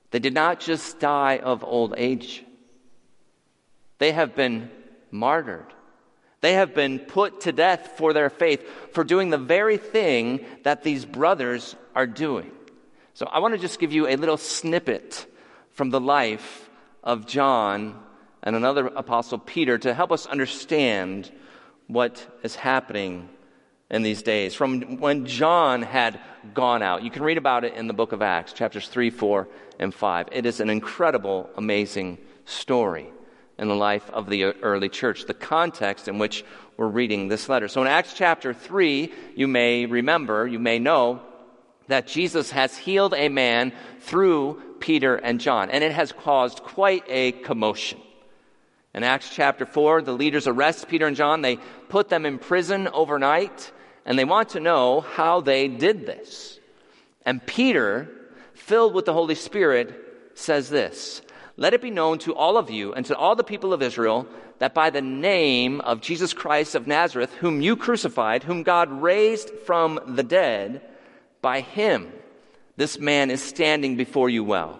They 0.09 0.19
did 0.19 0.33
not 0.33 0.59
just 0.59 0.99
die 0.99 1.37
of 1.37 1.63
old 1.63 1.93
age, 1.95 2.43
they 3.99 4.11
have 4.11 4.35
been 4.35 4.69
martyred. 5.11 5.73
They 6.41 6.55
have 6.55 6.75
been 6.75 6.99
put 6.99 7.41
to 7.41 7.53
death 7.53 7.93
for 7.95 8.11
their 8.11 8.29
faith, 8.29 8.67
for 8.91 9.05
doing 9.05 9.29
the 9.29 9.37
very 9.37 9.77
thing 9.77 10.45
that 10.63 10.83
these 10.83 11.05
brothers 11.05 11.77
are 11.95 12.05
doing. 12.05 12.51
So 13.13 13.27
I 13.27 13.39
want 13.39 13.53
to 13.53 13.57
just 13.57 13.79
give 13.79 13.93
you 13.93 14.09
a 14.09 14.17
little 14.17 14.35
snippet 14.35 15.25
from 15.69 15.89
the 15.89 16.01
life 16.01 16.69
of 17.01 17.27
John 17.27 17.97
and 18.43 18.57
another 18.57 18.87
apostle, 18.87 19.37
Peter, 19.37 19.77
to 19.77 19.93
help 19.93 20.11
us 20.11 20.25
understand 20.25 21.31
what 21.87 22.27
is 22.43 22.55
happening 22.55 23.29
in 23.91 24.01
these 24.01 24.23
days. 24.23 24.55
From 24.55 24.97
when 24.97 25.27
John 25.27 25.83
had 25.83 26.19
gone 26.55 26.81
out, 26.81 27.03
you 27.03 27.11
can 27.11 27.21
read 27.21 27.37
about 27.37 27.65
it 27.65 27.75
in 27.75 27.87
the 27.87 27.93
book 27.93 28.13
of 28.13 28.21
Acts, 28.21 28.53
chapters 28.53 28.87
3, 28.87 29.11
4, 29.11 29.47
and 29.79 29.93
5. 29.93 30.29
It 30.31 30.45
is 30.45 30.59
an 30.59 30.69
incredible, 30.69 31.49
amazing 31.57 32.17
story 32.45 33.11
in 33.59 33.67
the 33.67 33.75
life 33.75 34.09
of 34.09 34.29
the 34.29 34.45
early 34.45 34.89
church, 34.89 35.25
the 35.25 35.33
context 35.33 36.07
in 36.07 36.17
which 36.17 36.43
we're 36.77 36.87
reading 36.87 37.27
this 37.27 37.49
letter. 37.49 37.67
So 37.67 37.81
in 37.81 37.87
Acts 37.87 38.13
chapter 38.13 38.53
3, 38.53 39.13
you 39.35 39.47
may 39.47 39.85
remember, 39.85 40.47
you 40.47 40.57
may 40.57 40.79
know 40.79 41.21
that 41.87 42.07
Jesus 42.07 42.49
has 42.51 42.77
healed 42.77 43.13
a 43.13 43.27
man 43.27 43.73
through 43.99 44.61
Peter 44.79 45.17
and 45.17 45.39
John, 45.39 45.69
and 45.69 45.83
it 45.83 45.91
has 45.91 46.13
caused 46.13 46.63
quite 46.63 47.03
a 47.07 47.33
commotion. 47.33 47.99
In 48.95 49.03
Acts 49.03 49.29
chapter 49.33 49.65
4, 49.65 50.01
the 50.01 50.13
leaders 50.13 50.47
arrest 50.47 50.87
Peter 50.87 51.07
and 51.07 51.15
John. 51.15 51.41
They 51.41 51.57
put 51.89 52.09
them 52.09 52.25
in 52.25 52.39
prison 52.39 52.87
overnight 52.87 53.71
and 54.11 54.19
they 54.19 54.25
want 54.25 54.49
to 54.49 54.59
know 54.59 54.99
how 54.99 55.39
they 55.39 55.69
did 55.69 56.05
this. 56.05 56.59
And 57.25 57.45
Peter, 57.45 58.09
filled 58.53 58.93
with 58.93 59.05
the 59.05 59.13
Holy 59.13 59.35
Spirit, 59.35 59.95
says 60.33 60.69
this 60.69 61.21
Let 61.55 61.73
it 61.73 61.81
be 61.81 61.91
known 61.91 62.19
to 62.19 62.35
all 62.35 62.57
of 62.57 62.69
you 62.69 62.93
and 62.93 63.05
to 63.05 63.15
all 63.15 63.37
the 63.37 63.43
people 63.45 63.71
of 63.71 63.81
Israel 63.81 64.27
that 64.59 64.73
by 64.73 64.89
the 64.89 65.01
name 65.01 65.79
of 65.79 66.01
Jesus 66.01 66.33
Christ 66.33 66.75
of 66.75 66.87
Nazareth, 66.87 67.33
whom 67.35 67.61
you 67.61 67.77
crucified, 67.77 68.43
whom 68.43 68.63
God 68.63 68.91
raised 68.91 69.49
from 69.65 69.97
the 70.05 70.23
dead, 70.23 70.81
by 71.41 71.61
him 71.61 72.11
this 72.75 72.99
man 72.99 73.31
is 73.31 73.41
standing 73.41 73.95
before 73.95 74.29
you 74.29 74.43
well. 74.43 74.77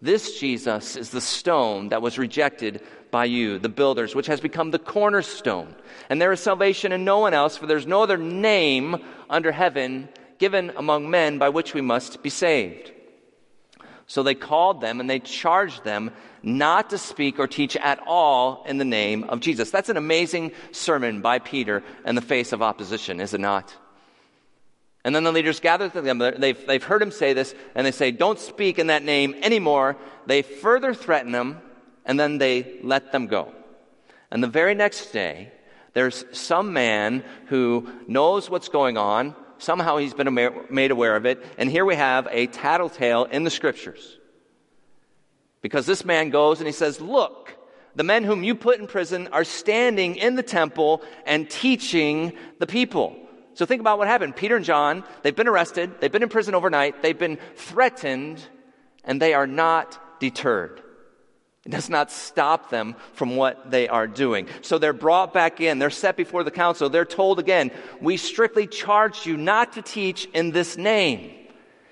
This 0.00 0.40
Jesus 0.40 0.96
is 0.96 1.10
the 1.10 1.20
stone 1.20 1.90
that 1.90 2.02
was 2.02 2.18
rejected 2.18 2.82
by 3.12 3.26
you, 3.26 3.60
the 3.60 3.68
builders, 3.68 4.16
which 4.16 4.26
has 4.26 4.40
become 4.40 4.72
the 4.72 4.78
cornerstone. 4.80 5.76
And 6.10 6.20
there 6.20 6.32
is 6.32 6.40
salvation 6.40 6.90
in 6.90 7.04
no 7.04 7.20
one 7.20 7.34
else, 7.34 7.56
for 7.56 7.66
there's 7.68 7.86
no 7.86 8.02
other 8.02 8.16
name 8.16 8.96
under 9.30 9.52
heaven 9.52 10.08
given 10.38 10.72
among 10.76 11.08
men 11.08 11.38
by 11.38 11.50
which 11.50 11.74
we 11.74 11.80
must 11.80 12.24
be 12.24 12.30
saved. 12.30 12.90
So 14.08 14.22
they 14.22 14.34
called 14.34 14.80
them 14.80 14.98
and 14.98 15.08
they 15.08 15.20
charged 15.20 15.84
them 15.84 16.10
not 16.42 16.90
to 16.90 16.98
speak 16.98 17.38
or 17.38 17.46
teach 17.46 17.76
at 17.76 18.00
all 18.06 18.64
in 18.66 18.78
the 18.78 18.84
name 18.84 19.24
of 19.24 19.40
Jesus. 19.40 19.70
That's 19.70 19.88
an 19.90 19.96
amazing 19.96 20.52
sermon 20.72 21.20
by 21.20 21.38
Peter 21.38 21.84
in 22.04 22.16
the 22.16 22.20
face 22.20 22.52
of 22.52 22.62
opposition, 22.62 23.20
is 23.20 23.34
it 23.34 23.40
not? 23.40 23.76
And 25.04 25.14
then 25.14 25.24
the 25.24 25.32
leaders 25.32 25.60
gather 25.60 25.88
together. 25.88 26.32
They've, 26.32 26.66
they've 26.66 26.82
heard 26.82 27.02
him 27.02 27.10
say 27.10 27.32
this, 27.32 27.54
and 27.74 27.86
they 27.86 27.90
say, 27.90 28.10
Don't 28.10 28.38
speak 28.38 28.78
in 28.78 28.86
that 28.88 29.02
name 29.02 29.34
anymore. 29.42 29.96
They 30.26 30.42
further 30.42 30.94
threaten 30.94 31.34
him, 31.34 31.60
and 32.04 32.18
then 32.18 32.38
they 32.38 32.78
let 32.82 33.12
them 33.12 33.26
go. 33.26 33.52
And 34.30 34.42
the 34.42 34.48
very 34.48 34.74
next 34.74 35.12
day, 35.12 35.52
there's 35.92 36.24
some 36.32 36.72
man 36.72 37.22
who 37.46 37.88
knows 38.06 38.48
what's 38.48 38.68
going 38.68 38.96
on. 38.96 39.34
Somehow 39.58 39.98
he's 39.98 40.14
been 40.14 40.34
made 40.70 40.90
aware 40.90 41.16
of 41.16 41.26
it. 41.26 41.44
And 41.58 41.70
here 41.70 41.84
we 41.84 41.94
have 41.94 42.26
a 42.30 42.46
tattletale 42.46 43.24
in 43.24 43.44
the 43.44 43.50
scriptures. 43.50 44.18
Because 45.60 45.86
this 45.86 46.04
man 46.04 46.30
goes 46.30 46.58
and 46.58 46.66
he 46.66 46.72
says, 46.72 47.00
Look, 47.00 47.56
the 47.94 48.02
men 48.02 48.24
whom 48.24 48.42
you 48.42 48.54
put 48.54 48.80
in 48.80 48.86
prison 48.86 49.28
are 49.28 49.44
standing 49.44 50.16
in 50.16 50.34
the 50.34 50.42
temple 50.42 51.02
and 51.26 51.48
teaching 51.48 52.32
the 52.58 52.66
people. 52.66 53.16
So 53.54 53.66
think 53.66 53.80
about 53.80 53.98
what 53.98 54.08
happened. 54.08 54.34
Peter 54.34 54.56
and 54.56 54.64
John, 54.64 55.04
they've 55.22 55.36
been 55.36 55.46
arrested, 55.46 56.00
they've 56.00 56.10
been 56.10 56.22
in 56.22 56.30
prison 56.30 56.54
overnight, 56.54 57.02
they've 57.02 57.18
been 57.18 57.38
threatened, 57.54 58.42
and 59.04 59.20
they 59.20 59.34
are 59.34 59.46
not 59.46 60.20
deterred. 60.20 60.82
It 61.64 61.70
does 61.70 61.88
not 61.88 62.10
stop 62.10 62.70
them 62.70 62.96
from 63.14 63.36
what 63.36 63.70
they 63.70 63.88
are 63.88 64.08
doing. 64.08 64.48
So 64.62 64.78
they're 64.78 64.92
brought 64.92 65.32
back 65.32 65.60
in. 65.60 65.78
They're 65.78 65.90
set 65.90 66.16
before 66.16 66.42
the 66.42 66.50
council. 66.50 66.90
They're 66.90 67.04
told 67.04 67.38
again, 67.38 67.70
we 68.00 68.16
strictly 68.16 68.66
charged 68.66 69.26
you 69.26 69.36
not 69.36 69.74
to 69.74 69.82
teach 69.82 70.24
in 70.34 70.50
this 70.50 70.76
name. 70.76 71.32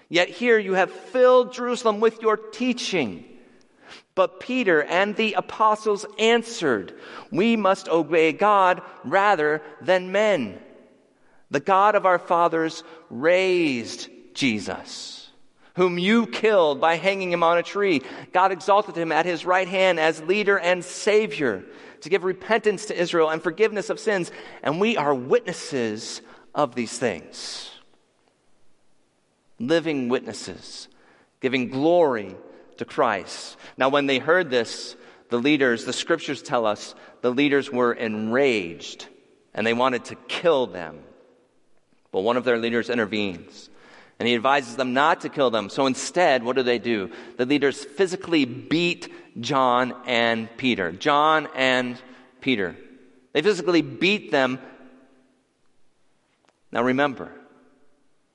Yet 0.09 0.29
here 0.29 0.59
you 0.59 0.75
have 0.75 0.91
filled 0.91 1.53
Jerusalem 1.53 2.01
with 2.01 2.21
your 2.21 2.37
teaching. 2.37 3.25
But 4.17 4.41
Peter 4.41 4.83
and 4.83 5.15
the 5.15 5.35
apostles 5.35 6.05
answered, 6.19 6.99
we 7.31 7.57
must 7.57 7.89
obey 7.89 8.33
God 8.33 8.83
rather 9.05 9.63
than 9.81 10.11
men. 10.11 10.61
The 11.53 11.61
God 11.61 11.95
of 11.95 12.07
our 12.07 12.19
fathers 12.19 12.83
raised 13.09 14.09
Jesus, 14.35 15.20
whom 15.77 15.99
you 15.99 16.27
killed 16.27 16.81
by 16.81 16.97
hanging 16.97 17.33
him 17.33 17.43
on 17.43 17.59
a 17.59 17.63
tree. 17.63 18.03
God 18.33 18.53
exalted 18.53 18.97
him 18.97 19.13
at 19.13 19.27
his 19.27 19.45
right 19.45 19.69
hand 19.69 20.01
as 20.01 20.23
leader 20.23 20.59
and 20.59 20.85
savior 20.85 21.65
to 22.01 22.09
give 22.09 22.25
repentance 22.25 22.87
to 22.87 22.99
Israel 22.99 23.31
and 23.31 23.43
forgiveness 23.43 23.91
of 23.91 24.01
sins. 24.01 24.31
And 24.63 24.81
we 24.81 24.97
are 24.97 25.15
witnesses 25.15 26.23
of 26.55 26.75
these 26.75 26.99
things. 26.99 27.71
Living 29.59 30.09
witnesses, 30.09 30.89
giving 31.41 31.69
glory 31.69 32.35
to 32.79 32.85
Christ. 32.85 33.57
Now, 33.77 33.91
when 33.91 34.07
they 34.07 34.19
heard 34.19 34.51
this, 34.51 34.97
the 35.29 35.39
leaders, 35.39 35.85
the 35.85 35.93
scriptures 35.93 36.43
tell 36.43 36.67
us, 36.67 36.95
the 37.21 37.31
leaders 37.31 37.71
were 37.71 37.93
enraged 37.93 39.07
and 39.55 39.67
they 39.67 39.75
wanted 39.75 40.07
to 40.07 40.15
kill 40.29 40.67
them. 40.67 41.01
But 42.11 42.21
one 42.21 42.37
of 42.37 42.45
their 42.45 42.59
leaders 42.59 42.91
intervenes 42.91 43.70
and 44.21 44.29
he 44.29 44.35
advises 44.35 44.77
them 44.77 44.93
not 44.93 45.23
to 45.23 45.31
kill 45.31 45.51
them. 45.51 45.71
So 45.71 45.87
instead, 45.87 46.45
what 46.45 46.55
do 46.55 46.63
they 46.63 46.79
do? 46.79 47.11
The 47.39 47.47
leaders 47.47 47.83
physically 47.83 48.45
beat 48.45 49.11
John 49.41 49.95
and 50.05 50.55
Peter. 50.59 50.93
John 50.93 51.49
and 51.57 52.01
Peter. 52.43 52.77
They 53.33 53.41
physically 53.41 53.81
beat 53.81 54.31
them. 54.31 54.59
Now 56.71 56.83
remember, 56.83 57.33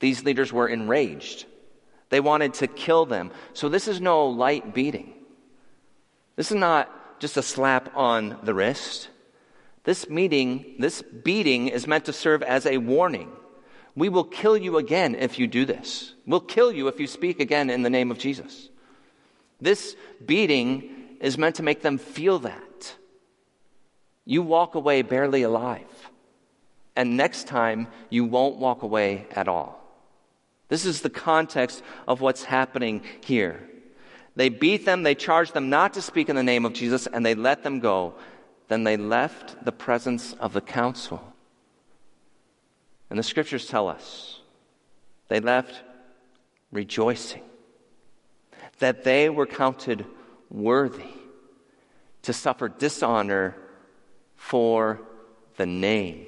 these 0.00 0.24
leaders 0.24 0.52
were 0.52 0.66
enraged. 0.66 1.46
They 2.08 2.18
wanted 2.18 2.54
to 2.54 2.66
kill 2.66 3.06
them. 3.06 3.30
So 3.52 3.68
this 3.68 3.86
is 3.86 4.00
no 4.00 4.26
light 4.26 4.74
beating. 4.74 5.14
This 6.34 6.50
is 6.50 6.56
not 6.56 7.20
just 7.20 7.36
a 7.36 7.42
slap 7.42 7.96
on 7.96 8.38
the 8.42 8.54
wrist. 8.54 9.08
This 9.84 10.08
meeting, 10.08 10.74
this 10.80 11.00
beating 11.00 11.68
is 11.68 11.86
meant 11.86 12.06
to 12.06 12.12
serve 12.12 12.42
as 12.42 12.66
a 12.66 12.78
warning. 12.78 13.30
We 13.96 14.10
will 14.10 14.24
kill 14.24 14.56
you 14.56 14.76
again 14.76 15.14
if 15.14 15.38
you 15.38 15.46
do 15.46 15.64
this. 15.64 16.14
We'll 16.26 16.40
kill 16.40 16.70
you 16.70 16.86
if 16.88 17.00
you 17.00 17.06
speak 17.06 17.40
again 17.40 17.70
in 17.70 17.82
the 17.82 17.90
name 17.90 18.10
of 18.10 18.18
Jesus. 18.18 18.68
This 19.60 19.96
beating 20.24 21.16
is 21.20 21.38
meant 21.38 21.56
to 21.56 21.62
make 21.62 21.80
them 21.80 21.96
feel 21.96 22.38
that. 22.40 22.94
You 24.26 24.42
walk 24.42 24.74
away 24.74 25.00
barely 25.00 25.42
alive. 25.42 26.10
And 26.94 27.16
next 27.16 27.46
time, 27.46 27.88
you 28.10 28.24
won't 28.24 28.56
walk 28.56 28.82
away 28.82 29.26
at 29.30 29.48
all. 29.48 29.82
This 30.68 30.84
is 30.84 31.00
the 31.00 31.10
context 31.10 31.82
of 32.06 32.20
what's 32.20 32.44
happening 32.44 33.02
here. 33.22 33.68
They 34.34 34.50
beat 34.50 34.84
them, 34.84 35.02
they 35.02 35.14
charged 35.14 35.54
them 35.54 35.70
not 35.70 35.94
to 35.94 36.02
speak 36.02 36.28
in 36.28 36.36
the 36.36 36.42
name 36.42 36.66
of 36.66 36.74
Jesus, 36.74 37.06
and 37.06 37.24
they 37.24 37.34
let 37.34 37.62
them 37.62 37.80
go. 37.80 38.14
Then 38.68 38.84
they 38.84 38.96
left 38.96 39.64
the 39.64 39.72
presence 39.72 40.34
of 40.34 40.52
the 40.52 40.60
council. 40.60 41.32
And 43.10 43.18
the 43.18 43.22
scriptures 43.22 43.66
tell 43.66 43.88
us 43.88 44.40
they 45.28 45.40
left 45.40 45.82
rejoicing 46.72 47.42
that 48.78 49.04
they 49.04 49.28
were 49.28 49.46
counted 49.46 50.04
worthy 50.50 51.14
to 52.22 52.32
suffer 52.32 52.68
dishonor 52.68 53.56
for 54.34 55.00
the 55.56 55.66
name. 55.66 56.26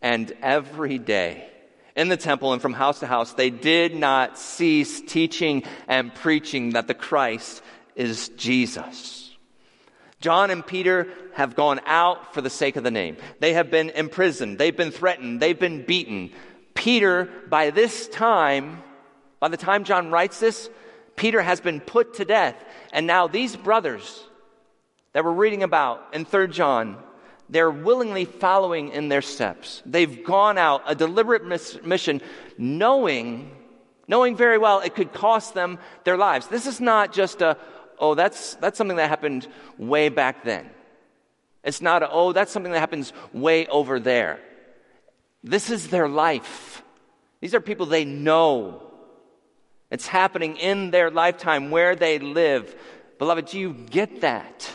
And 0.00 0.32
every 0.42 0.98
day, 0.98 1.48
in 1.96 2.08
the 2.08 2.16
temple 2.16 2.52
and 2.52 2.60
from 2.60 2.74
house 2.74 3.00
to 3.00 3.06
house, 3.06 3.32
they 3.32 3.50
did 3.50 3.94
not 3.94 4.38
cease 4.38 5.00
teaching 5.00 5.62
and 5.88 6.14
preaching 6.14 6.70
that 6.70 6.86
the 6.86 6.94
Christ 6.94 7.62
is 7.96 8.28
Jesus. 8.30 9.23
John 10.24 10.50
and 10.50 10.66
Peter 10.66 11.08
have 11.34 11.54
gone 11.54 11.82
out 11.84 12.32
for 12.32 12.40
the 12.40 12.48
sake 12.48 12.76
of 12.76 12.82
the 12.82 12.90
name. 12.90 13.18
They 13.40 13.52
have 13.52 13.70
been 13.70 13.90
imprisoned. 13.90 14.56
They've 14.56 14.74
been 14.74 14.90
threatened. 14.90 15.38
They've 15.38 15.58
been 15.58 15.84
beaten. 15.84 16.30
Peter, 16.72 17.28
by 17.50 17.68
this 17.68 18.08
time, 18.08 18.82
by 19.38 19.48
the 19.48 19.58
time 19.58 19.84
John 19.84 20.10
writes 20.10 20.40
this, 20.40 20.70
Peter 21.14 21.42
has 21.42 21.60
been 21.60 21.78
put 21.78 22.14
to 22.14 22.24
death. 22.24 22.56
And 22.90 23.06
now 23.06 23.28
these 23.28 23.54
brothers 23.54 24.24
that 25.12 25.26
we're 25.26 25.32
reading 25.32 25.62
about 25.62 26.14
in 26.14 26.24
3 26.24 26.48
John, 26.48 26.96
they're 27.50 27.70
willingly 27.70 28.24
following 28.24 28.92
in 28.92 29.10
their 29.10 29.20
steps. 29.20 29.82
They've 29.84 30.24
gone 30.24 30.56
out, 30.56 30.84
a 30.86 30.94
deliberate 30.94 31.44
mission, 31.84 32.22
knowing, 32.56 33.54
knowing 34.08 34.36
very 34.36 34.56
well 34.56 34.80
it 34.80 34.94
could 34.94 35.12
cost 35.12 35.52
them 35.52 35.78
their 36.04 36.16
lives. 36.16 36.46
This 36.46 36.66
is 36.66 36.80
not 36.80 37.12
just 37.12 37.42
a, 37.42 37.58
oh, 37.98 38.14
that's, 38.14 38.54
that's 38.56 38.78
something 38.78 38.96
that 38.96 39.08
happened 39.08 39.46
way 39.78 40.08
back 40.08 40.44
then. 40.44 40.68
It's 41.62 41.80
not 41.80 42.02
a, 42.02 42.10
oh, 42.10 42.32
that's 42.32 42.52
something 42.52 42.72
that 42.72 42.80
happens 42.80 43.12
way 43.32 43.66
over 43.66 43.98
there. 43.98 44.38
This 45.42 45.70
is 45.70 45.88
their 45.88 46.08
life. 46.08 46.82
These 47.40 47.54
are 47.54 47.60
people 47.60 47.86
they 47.86 48.04
know. 48.04 48.82
It's 49.90 50.06
happening 50.06 50.56
in 50.56 50.90
their 50.90 51.10
lifetime 51.10 51.70
where 51.70 51.94
they 51.94 52.18
live. 52.18 52.74
Beloved, 53.18 53.46
do 53.46 53.58
you 53.58 53.72
get 53.72 54.22
that? 54.22 54.70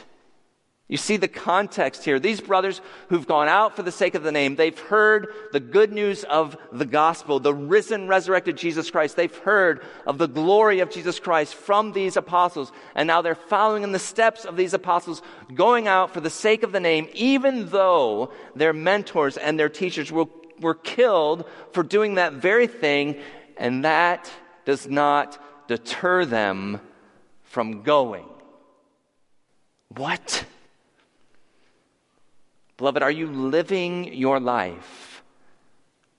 You 0.90 0.98
see 0.98 1.18
the 1.18 1.28
context 1.28 2.04
here. 2.04 2.20
These 2.20 2.42
brothers 2.42 2.82
who've 3.10 3.28
gone 3.28 3.48
out 3.48 3.76
for 3.76 3.84
the 3.84 3.92
sake 3.92 4.16
of 4.16 4.24
the 4.24 4.32
name, 4.32 4.56
they've 4.56 4.78
heard 4.78 5.28
the 5.52 5.60
good 5.60 5.94
news 5.94 6.24
of 6.24 6.58
the 6.72 6.86
gospel, 6.86 7.40
the 7.40 7.54
risen, 7.54 8.08
resurrected 8.08 8.58
Jesus 8.58 8.90
Christ. 8.90 9.16
They've 9.16 9.38
heard 9.38 9.86
of 10.08 10.18
the 10.18 10.28
glory 10.28 10.80
of 10.80 10.90
Jesus 10.90 11.20
Christ 11.20 11.54
from 11.54 11.92
these 11.92 12.18
apostles. 12.18 12.72
And 12.96 13.06
now 13.06 13.22
they're 13.22 13.36
following 13.36 13.84
in 13.84 13.92
the 13.92 14.00
steps 14.00 14.46
of 14.46 14.58
these 14.58 14.74
apostles, 14.74 15.22
going 15.54 15.88
out 15.88 16.12
for 16.12 16.22
the 16.22 16.30
sake 16.32 16.64
of 16.64 16.72
the 16.72 16.80
name, 16.80 17.08
even 17.14 17.70
though 17.70 18.34
their 18.56 18.74
mentors 18.74 19.38
and 19.38 19.60
their 19.60 19.70
teachers 19.70 20.12
were, 20.12 20.26
were 20.60 20.74
killed 20.74 21.48
for 21.72 21.84
doing 21.84 22.16
that 22.16 22.34
very 22.34 22.66
thing. 22.66 23.16
And 23.58 23.86
that 23.86 24.32
does 24.66 24.88
not 24.88 25.38
deter 25.68 26.26
them 26.26 26.82
from 27.44 27.84
going. 27.84 28.26
What? 29.90 30.46
Beloved, 32.80 33.04
are 33.04 33.12
you 33.12 33.28
living 33.28 34.14
your 34.14 34.40
life 34.40 35.22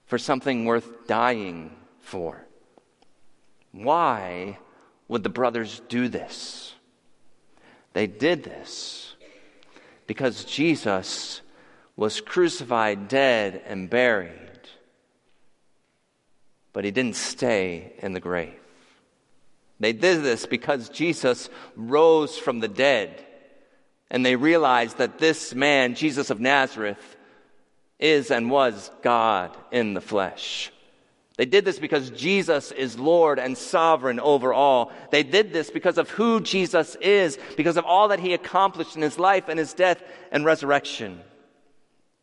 for 0.05 0.19
something 0.19 0.67
worth 0.67 1.07
dying 1.07 1.75
for? 2.03 2.45
Why 3.73 4.59
would 5.09 5.23
the 5.23 5.31
brothers 5.31 5.81
do 5.89 6.09
this? 6.09 6.75
They 7.95 8.07
did 8.07 8.45
this 8.45 9.15
because 10.07 10.45
Jesus 10.45 11.41
was 11.97 12.21
crucified, 12.21 13.09
dead, 13.09 13.63
and 13.67 13.89
buried, 13.89 14.69
but 16.75 16.85
he 16.85 16.91
didn't 16.91 17.17
stay 17.17 17.95
in 18.01 18.13
the 18.13 18.21
grave. 18.21 18.61
They 19.81 19.95
did 19.95 20.23
this 20.23 20.45
because 20.45 20.91
Jesus 20.91 21.49
rose 21.75 22.37
from 22.37 22.61
the 22.61 22.69
dead 22.69 23.25
and 24.11 24.27
they 24.27 24.37
realized 24.37 24.99
that 24.99 25.19
this 25.19 25.55
man, 25.55 25.95
Jesus 25.95 26.31
of 26.31 26.41
Nazareth, 26.41 27.17
is 27.99 28.31
and 28.31 28.51
was 28.51 28.91
God 29.03 29.57
in 29.71 29.95
the 29.95 30.01
flesh. 30.01 30.73
They 31.37 31.47
did 31.47 31.65
this 31.65 31.79
because 31.79 32.11
Jesus 32.11 32.71
is 32.71 32.99
Lord 32.99 33.39
and 33.39 33.57
sovereign 33.57 34.21
over 34.21 34.53
all. 34.53 34.93
They 35.11 35.23
did 35.23 35.53
this 35.53 35.71
because 35.71 35.97
of 35.97 36.11
who 36.11 36.41
Jesus 36.41 36.97
is, 36.97 37.39
because 37.57 37.77
of 37.77 37.85
all 37.87 38.09
that 38.09 38.21
he 38.21 38.35
accomplished 38.35 38.97
in 38.97 39.03
his 39.03 39.19
life 39.19 39.49
and 39.49 39.59
his 39.59 39.73
death 39.73 40.03
and 40.33 40.45
resurrection. 40.45 41.21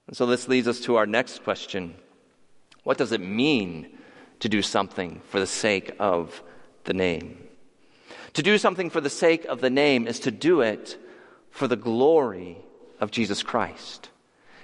And 0.07 0.15
so 0.15 0.25
this 0.25 0.47
leads 0.47 0.67
us 0.67 0.81
to 0.81 0.97
our 0.97 1.07
next 1.07 1.43
question. 1.43 1.95
What 2.83 2.97
does 2.97 3.11
it 3.11 3.21
mean 3.21 3.97
to 4.39 4.49
do 4.49 4.61
something 4.61 5.21
for 5.29 5.39
the 5.39 5.47
sake 5.47 5.95
of 5.99 6.43
the 6.83 6.93
name? 6.93 7.47
To 8.33 8.43
do 8.43 8.57
something 8.57 8.89
for 8.89 9.01
the 9.01 9.09
sake 9.09 9.45
of 9.45 9.61
the 9.61 9.69
name 9.69 10.05
is 10.05 10.19
to 10.21 10.31
do 10.31 10.61
it 10.61 10.97
for 11.57 11.67
the 11.67 11.75
glory 11.75 12.55
of 12.99 13.09
Jesus 13.09 13.41
Christ. 13.41 14.09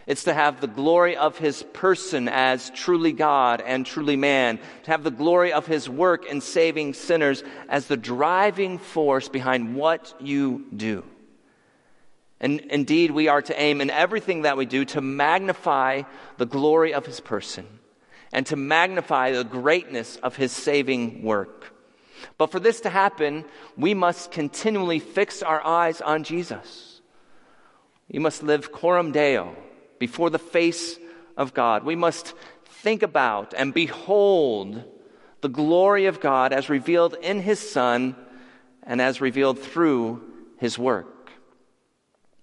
It's 0.06 0.26
to 0.26 0.34
have 0.34 0.62
the 0.62 0.68
glory 0.68 1.18
of 1.18 1.40
his 1.40 1.64
person 1.74 2.30
as 2.30 2.70
truly 2.70 3.14
God 3.14 3.62
and 3.66 3.84
truly 3.84 4.16
man, 4.16 4.60
to 4.84 4.92
have 4.92 5.04
the 5.04 5.10
glory 5.10 5.54
of 5.54 5.66
his 5.66 5.90
work 5.90 6.28
in 6.28 6.40
saving 6.40 6.94
sinners 6.94 7.44
as 7.68 7.88
the 7.88 7.98
driving 7.98 8.78
force 8.78 9.28
behind 9.28 9.76
what 9.76 10.14
you 10.20 10.66
do. 10.76 11.04
And 12.40 12.60
indeed, 12.60 13.10
we 13.10 13.28
are 13.28 13.42
to 13.42 13.60
aim 13.60 13.82
in 13.82 13.90
everything 13.90 14.44
that 14.44 14.58
we 14.58 14.68
do 14.68 14.86
to 14.86 15.02
magnify 15.02 16.04
the 16.38 16.46
glory 16.46 16.94
of 16.94 17.08
his 17.08 17.20
person 17.20 17.66
and 18.32 18.46
to 18.48 18.56
magnify 18.56 19.32
the 19.32 19.44
greatness 19.44 20.18
of 20.18 20.36
his 20.36 20.52
saving 20.52 21.24
work. 21.24 21.73
But 22.38 22.52
for 22.52 22.60
this 22.60 22.82
to 22.82 22.90
happen, 22.90 23.46
we 23.78 23.94
must 23.94 24.32
continually 24.32 25.00
fix 25.00 25.42
our 25.44 25.66
eyes 25.66 26.02
on 26.02 26.24
Jesus. 26.24 27.02
We 28.12 28.20
must 28.20 28.44
live 28.44 28.72
coram 28.72 29.12
deo 29.12 29.56
before 30.00 30.30
the 30.30 30.40
face 30.40 30.98
of 31.38 31.54
God. 31.54 31.84
We 31.84 31.96
must 31.96 32.34
think 32.66 33.04
about 33.04 33.54
and 33.56 33.74
behold 33.74 34.84
the 35.42 35.50
glory 35.50 36.06
of 36.06 36.20
God 36.20 36.54
as 36.54 36.70
revealed 36.70 37.16
in 37.22 37.42
His 37.42 37.60
Son 37.60 38.16
and 38.84 39.02
as 39.02 39.22
revealed 39.22 39.60
through 39.60 40.22
His 40.58 40.78
work. 40.78 41.32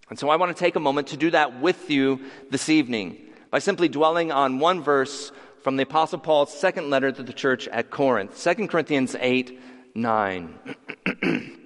And 0.08 0.18
so 0.18 0.28
I 0.28 0.36
want 0.36 0.54
to 0.54 0.58
take 0.58 0.76
a 0.76 0.80
moment 0.80 1.08
to 1.08 1.16
do 1.16 1.30
that 1.30 1.60
with 1.60 1.88
you 1.88 2.20
this 2.50 2.68
evening 2.68 3.16
by 3.50 3.60
simply 3.60 3.88
dwelling 3.88 4.32
on 4.32 4.58
one 4.58 4.82
verse 4.82 5.30
from 5.62 5.76
the 5.76 5.82
Apostle 5.82 6.18
Paul's 6.18 6.52
second 6.52 6.90
letter 6.90 7.12
to 7.12 7.22
the 7.22 7.32
church 7.32 7.68
at 7.68 7.90
Corinth, 7.90 8.42
2 8.42 8.68
Corinthians 8.68 9.16
8 9.18 9.60
9. 9.94 10.58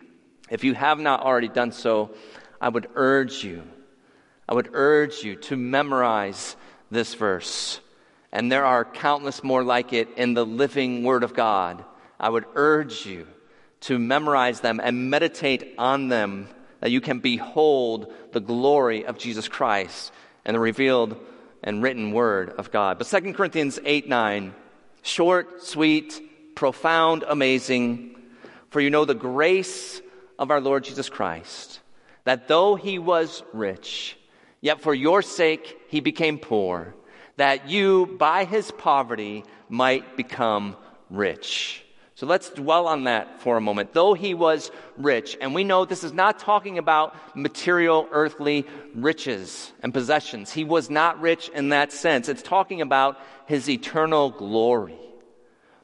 if 0.50 0.64
you 0.64 0.74
have 0.74 0.98
not 0.98 1.20
already 1.20 1.48
done 1.48 1.72
so, 1.72 2.14
I 2.60 2.68
would 2.68 2.88
urge 2.94 3.44
you, 3.44 3.62
I 4.48 4.54
would 4.54 4.70
urge 4.72 5.22
you 5.22 5.36
to 5.36 5.56
memorize 5.56 6.56
this 6.90 7.14
verse. 7.14 7.80
And 8.32 8.50
there 8.50 8.64
are 8.64 8.84
countless 8.84 9.44
more 9.44 9.62
like 9.62 9.92
it 9.92 10.08
in 10.16 10.34
the 10.34 10.46
living 10.46 11.04
Word 11.04 11.22
of 11.22 11.34
God. 11.34 11.84
I 12.18 12.30
would 12.30 12.46
urge 12.54 13.06
you 13.06 13.26
to 13.82 13.98
memorize 13.98 14.60
them 14.60 14.80
and 14.82 15.10
meditate 15.10 15.74
on 15.78 16.08
them 16.08 16.48
that 16.80 16.90
you 16.90 17.00
can 17.00 17.18
behold 17.18 18.12
the 18.32 18.40
glory 18.40 19.04
of 19.06 19.18
Jesus 19.18 19.46
Christ 19.46 20.12
and 20.44 20.54
the 20.54 20.60
revealed 20.60 21.16
and 21.64 21.82
written 21.82 22.12
Word 22.12 22.50
of 22.50 22.70
God. 22.70 22.98
But 22.98 23.08
2 23.08 23.32
Corinthians 23.32 23.80
8 23.84 24.08
9, 24.08 24.54
short, 25.02 25.62
sweet, 25.62 26.54
profound, 26.54 27.24
amazing, 27.26 28.16
for 28.70 28.80
you 28.80 28.90
know 28.90 29.04
the 29.04 29.14
grace 29.14 30.00
of 30.38 30.50
our 30.50 30.60
Lord 30.60 30.84
Jesus 30.84 31.08
Christ, 31.08 31.80
that 32.24 32.48
though 32.48 32.76
he 32.76 32.98
was 32.98 33.42
rich, 33.52 34.16
yet 34.60 34.80
for 34.80 34.94
your 34.94 35.22
sake 35.22 35.78
he 35.88 36.00
became 36.00 36.38
poor, 36.38 36.94
that 37.36 37.68
you, 37.68 38.06
by 38.18 38.44
his 38.44 38.70
poverty, 38.70 39.44
might 39.68 40.16
become 40.16 40.76
rich. 41.10 41.83
So 42.24 42.28
let's 42.28 42.48
dwell 42.48 42.88
on 42.88 43.04
that 43.04 43.42
for 43.42 43.58
a 43.58 43.60
moment. 43.60 43.92
Though 43.92 44.14
he 44.14 44.32
was 44.32 44.70
rich, 44.96 45.36
and 45.42 45.54
we 45.54 45.62
know 45.62 45.84
this 45.84 46.02
is 46.02 46.14
not 46.14 46.38
talking 46.38 46.78
about 46.78 47.14
material, 47.36 48.08
earthly 48.12 48.66
riches 48.94 49.70
and 49.82 49.92
possessions. 49.92 50.50
He 50.50 50.64
was 50.64 50.88
not 50.88 51.20
rich 51.20 51.50
in 51.50 51.68
that 51.68 51.92
sense. 51.92 52.30
It's 52.30 52.40
talking 52.40 52.80
about 52.80 53.18
his 53.44 53.68
eternal 53.68 54.30
glory. 54.30 54.96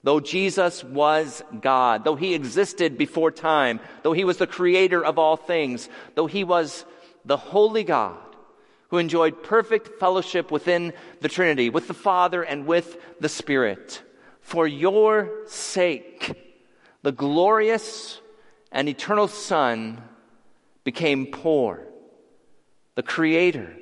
Though 0.02 0.18
Jesus 0.18 0.82
was 0.82 1.42
God, 1.60 2.04
though 2.04 2.16
he 2.16 2.32
existed 2.32 2.96
before 2.96 3.30
time, 3.30 3.78
though 4.02 4.14
he 4.14 4.24
was 4.24 4.38
the 4.38 4.46
creator 4.46 5.04
of 5.04 5.18
all 5.18 5.36
things, 5.36 5.90
though 6.14 6.26
he 6.26 6.42
was 6.42 6.86
the 7.26 7.36
holy 7.36 7.84
God 7.84 8.16
who 8.88 8.96
enjoyed 8.96 9.42
perfect 9.42 10.00
fellowship 10.00 10.50
within 10.50 10.94
the 11.20 11.28
Trinity, 11.28 11.68
with 11.68 11.86
the 11.86 11.92
Father 11.92 12.42
and 12.42 12.64
with 12.64 12.96
the 13.20 13.28
Spirit, 13.28 14.00
for 14.50 14.66
your 14.66 15.30
sake, 15.46 16.34
the 17.02 17.12
glorious 17.12 18.20
and 18.72 18.88
eternal 18.88 19.28
Son 19.28 20.02
became 20.82 21.26
poor. 21.26 21.86
The 22.96 23.04
Creator 23.04 23.76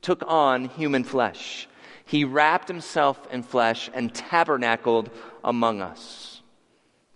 took 0.00 0.22
on 0.26 0.70
human 0.70 1.04
flesh. 1.04 1.68
He 2.06 2.24
wrapped 2.24 2.68
himself 2.68 3.20
in 3.30 3.42
flesh 3.42 3.90
and 3.92 4.14
tabernacled 4.14 5.10
among 5.44 5.82
us. 5.82 6.40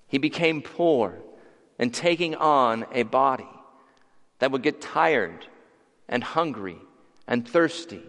He 0.06 0.18
became 0.18 0.60
poor 0.60 1.18
and 1.78 1.94
taking 1.94 2.34
on 2.34 2.84
a 2.92 3.04
body 3.04 3.48
that 4.38 4.50
would 4.50 4.62
get 4.62 4.82
tired 4.82 5.46
and 6.10 6.22
hungry 6.22 6.76
and 7.26 7.48
thirsty. 7.48 8.02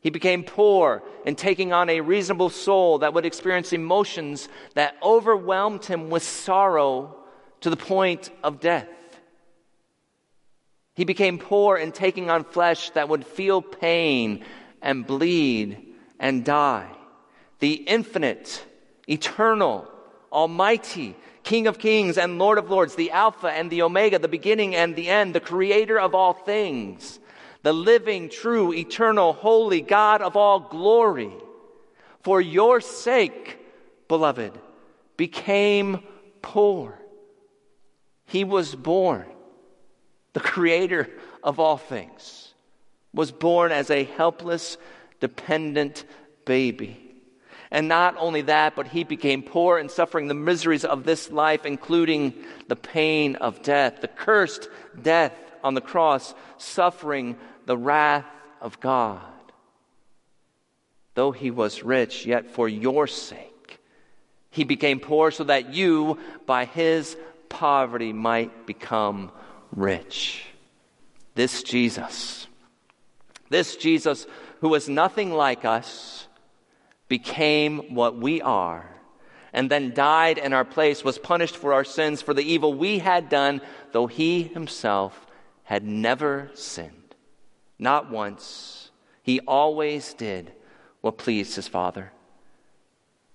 He 0.00 0.10
became 0.10 0.44
poor 0.44 1.02
in 1.24 1.34
taking 1.34 1.72
on 1.72 1.90
a 1.90 2.00
reasonable 2.00 2.50
soul 2.50 2.98
that 2.98 3.14
would 3.14 3.26
experience 3.26 3.72
emotions 3.72 4.48
that 4.74 4.96
overwhelmed 5.02 5.84
him 5.84 6.08
with 6.08 6.22
sorrow 6.22 7.16
to 7.60 7.70
the 7.70 7.76
point 7.76 8.30
of 8.44 8.60
death. 8.60 8.88
He 10.94 11.04
became 11.04 11.38
poor 11.38 11.76
in 11.76 11.92
taking 11.92 12.30
on 12.30 12.44
flesh 12.44 12.90
that 12.90 13.08
would 13.08 13.26
feel 13.26 13.62
pain 13.62 14.44
and 14.82 15.06
bleed 15.06 15.94
and 16.18 16.44
die. 16.44 16.90
The 17.58 17.74
infinite, 17.74 18.64
eternal, 19.08 19.88
almighty, 20.32 21.16
King 21.42 21.66
of 21.66 21.78
kings 21.78 22.18
and 22.18 22.38
Lord 22.38 22.58
of 22.58 22.68
lords, 22.68 22.94
the 22.94 23.10
Alpha 23.10 23.48
and 23.48 23.70
the 23.70 23.82
Omega, 23.82 24.18
the 24.18 24.28
beginning 24.28 24.74
and 24.74 24.94
the 24.94 25.08
end, 25.08 25.34
the 25.34 25.40
creator 25.40 25.98
of 25.98 26.14
all 26.14 26.34
things, 26.34 27.18
the 27.68 27.72
living, 27.74 28.30
true, 28.30 28.72
eternal, 28.72 29.34
holy 29.34 29.82
God 29.82 30.22
of 30.22 30.36
all 30.36 30.58
glory, 30.58 31.30
for 32.22 32.40
your 32.40 32.80
sake, 32.80 33.58
beloved, 34.08 34.58
became 35.18 36.02
poor. 36.40 36.98
He 38.24 38.42
was 38.42 38.74
born, 38.74 39.26
the 40.32 40.40
creator 40.40 41.10
of 41.42 41.60
all 41.60 41.76
things, 41.76 42.54
was 43.12 43.32
born 43.32 43.70
as 43.70 43.90
a 43.90 44.04
helpless, 44.04 44.78
dependent 45.20 46.06
baby. 46.46 46.98
And 47.70 47.86
not 47.86 48.16
only 48.16 48.40
that, 48.40 48.76
but 48.76 48.86
he 48.86 49.04
became 49.04 49.42
poor 49.42 49.76
and 49.76 49.90
suffering 49.90 50.28
the 50.28 50.32
miseries 50.32 50.86
of 50.86 51.04
this 51.04 51.30
life, 51.30 51.66
including 51.66 52.32
the 52.68 52.76
pain 52.76 53.36
of 53.36 53.62
death, 53.62 54.00
the 54.00 54.08
cursed 54.08 54.70
death 55.02 55.34
on 55.62 55.74
the 55.74 55.82
cross, 55.82 56.34
suffering 56.56 57.36
the 57.68 57.76
wrath 57.76 58.24
of 58.62 58.80
God. 58.80 59.20
Though 61.12 61.32
he 61.32 61.50
was 61.50 61.82
rich, 61.82 62.24
yet 62.24 62.50
for 62.50 62.66
your 62.66 63.06
sake, 63.06 63.78
he 64.50 64.64
became 64.64 65.00
poor 65.00 65.30
so 65.30 65.44
that 65.44 65.74
you, 65.74 66.18
by 66.46 66.64
his 66.64 67.14
poverty, 67.50 68.14
might 68.14 68.66
become 68.66 69.30
rich. 69.70 70.46
This 71.34 71.62
Jesus, 71.62 72.46
this 73.50 73.76
Jesus 73.76 74.26
who 74.62 74.70
was 74.70 74.88
nothing 74.88 75.34
like 75.34 75.66
us, 75.66 76.26
became 77.06 77.94
what 77.94 78.16
we 78.16 78.40
are, 78.40 78.88
and 79.52 79.70
then 79.70 79.92
died 79.92 80.38
in 80.38 80.54
our 80.54 80.64
place, 80.64 81.04
was 81.04 81.18
punished 81.18 81.56
for 81.56 81.74
our 81.74 81.84
sins, 81.84 82.22
for 82.22 82.32
the 82.32 82.50
evil 82.50 82.72
we 82.72 82.98
had 82.98 83.28
done, 83.28 83.60
though 83.92 84.06
he 84.06 84.42
himself 84.42 85.26
had 85.64 85.84
never 85.84 86.50
sinned. 86.54 86.97
Not 87.78 88.10
once. 88.10 88.90
He 89.22 89.40
always 89.40 90.14
did 90.14 90.52
what 91.00 91.18
pleased 91.18 91.56
his 91.56 91.68
Father. 91.68 92.12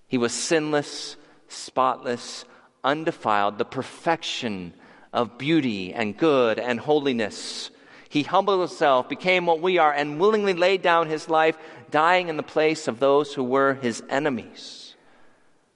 He 0.06 0.18
was 0.18 0.32
sinless, 0.32 1.16
spotless, 1.48 2.44
undefiled, 2.82 3.58
the 3.58 3.64
perfection 3.64 4.74
of 5.12 5.38
beauty 5.38 5.94
and 5.94 6.16
good 6.16 6.58
and 6.58 6.78
holiness. 6.78 7.70
He 8.08 8.22
humbled 8.22 8.60
himself, 8.60 9.08
became 9.08 9.46
what 9.46 9.60
we 9.60 9.78
are, 9.78 9.92
and 9.92 10.20
willingly 10.20 10.52
laid 10.52 10.82
down 10.82 11.08
his 11.08 11.28
life, 11.28 11.56
dying 11.90 12.28
in 12.28 12.36
the 12.36 12.42
place 12.42 12.86
of 12.86 13.00
those 13.00 13.34
who 13.34 13.42
were 13.42 13.74
his 13.74 14.02
enemies, 14.08 14.94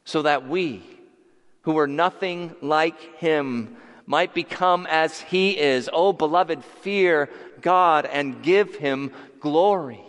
so 0.04 0.22
that 0.22 0.48
we, 0.48 0.83
who 1.62 1.72
were 1.72 1.87
nothing 1.87 2.54
like 2.61 3.16
him, 3.16 3.76
might 4.07 4.35
become 4.35 4.87
as 4.88 5.20
he 5.20 5.59
is. 5.59 5.90
Oh, 5.92 6.12
beloved, 6.12 6.64
fear 6.64 7.28
God 7.61 8.07
and 8.07 8.42
give 8.42 8.75
him 8.75 9.12
glory. 9.40 10.01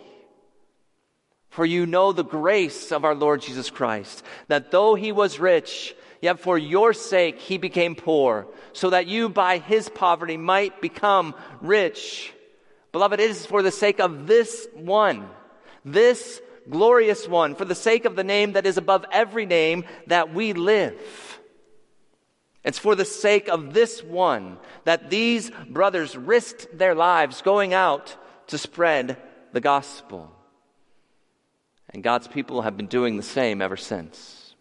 For 1.49 1.65
you 1.65 1.85
know 1.85 2.11
the 2.11 2.23
grace 2.23 2.91
of 2.91 3.03
our 3.03 3.15
Lord 3.15 3.41
Jesus 3.41 3.69
Christ, 3.69 4.23
that 4.47 4.71
though 4.71 4.95
he 4.95 5.11
was 5.11 5.39
rich, 5.39 5.95
yet 6.21 6.39
for 6.39 6.57
your 6.57 6.93
sake 6.93 7.39
he 7.39 7.57
became 7.57 7.95
poor, 7.95 8.47
so 8.73 8.91
that 8.91 9.07
you 9.07 9.29
by 9.29 9.57
his 9.57 9.89
poverty 9.89 10.37
might 10.37 10.81
become 10.81 11.33
rich. 11.59 12.33
Beloved, 12.91 13.19
it 13.19 13.29
is 13.29 13.45
for 13.45 13.61
the 13.61 13.71
sake 13.71 13.99
of 13.99 14.27
this 14.27 14.67
one, 14.73 15.27
this 15.83 16.41
glorious 16.69 17.27
one, 17.27 17.55
for 17.55 17.65
the 17.65 17.75
sake 17.75 18.05
of 18.05 18.15
the 18.15 18.23
name 18.23 18.53
that 18.53 18.65
is 18.65 18.77
above 18.77 19.05
every 19.11 19.45
name, 19.45 19.85
that 20.07 20.33
we 20.33 20.53
live. 20.53 21.28
It's 22.69 22.77
for 22.77 22.93
the 22.93 23.03
sake 23.03 23.49
of 23.49 23.73
this 23.73 24.03
one 24.03 24.59
that 24.83 25.09
these 25.09 25.49
brothers 25.67 26.15
risked 26.15 26.77
their 26.77 26.93
lives 26.93 27.41
going 27.41 27.73
out 27.73 28.15
to 28.45 28.59
spread 28.59 29.17
the 29.53 29.59
gospel. 29.59 30.31
And 31.89 32.03
God's 32.03 32.27
people 32.27 32.61
have 32.61 32.77
been 32.77 32.85
doing 32.85 33.17
the 33.17 33.23
same 33.23 33.63
ever 33.63 33.75
since. 33.75 34.53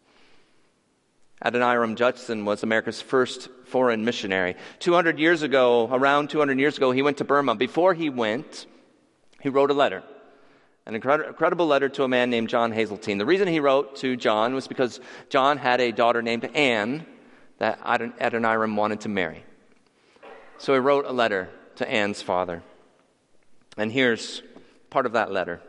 Adoniram 1.44 1.96
Judson 1.96 2.46
was 2.46 2.62
America's 2.62 3.02
first 3.02 3.50
foreign 3.66 4.06
missionary. 4.06 4.56
200 4.78 5.18
years 5.18 5.42
ago, 5.42 5.86
around 5.92 6.30
200 6.30 6.58
years 6.58 6.78
ago, 6.78 6.92
he 6.92 7.02
went 7.02 7.18
to 7.18 7.24
Burma. 7.24 7.56
Before 7.56 7.92
he 7.92 8.08
went, 8.08 8.64
he 9.42 9.50
wrote 9.50 9.70
a 9.70 9.74
letter, 9.74 10.02
an 10.86 10.94
incredible 10.94 11.66
letter 11.66 11.90
to 11.90 12.04
a 12.04 12.08
man 12.08 12.30
named 12.30 12.48
John 12.48 12.72
Hasseltine. 12.72 13.18
The 13.18 13.26
reason 13.26 13.48
he 13.48 13.60
wrote 13.60 13.96
to 13.96 14.16
John 14.16 14.54
was 14.54 14.66
because 14.66 14.98
John 15.28 15.58
had 15.58 15.82
a 15.82 15.92
daughter 15.92 16.22
named 16.22 16.46
Anne 16.54 17.04
that 17.58 17.80
Adoniram 17.82 18.76
wanted 18.76 19.00
to 19.02 19.08
marry. 19.08 19.44
So 20.58 20.72
he 20.72 20.78
wrote 20.78 21.04
a 21.04 21.12
letter 21.12 21.48
to 21.76 21.90
Anne's 21.90 22.22
father. 22.22 22.62
And 23.76 23.92
here's 23.92 24.42
part 24.90 25.06
of 25.06 25.12
that 25.12 25.32
letter 25.32 25.60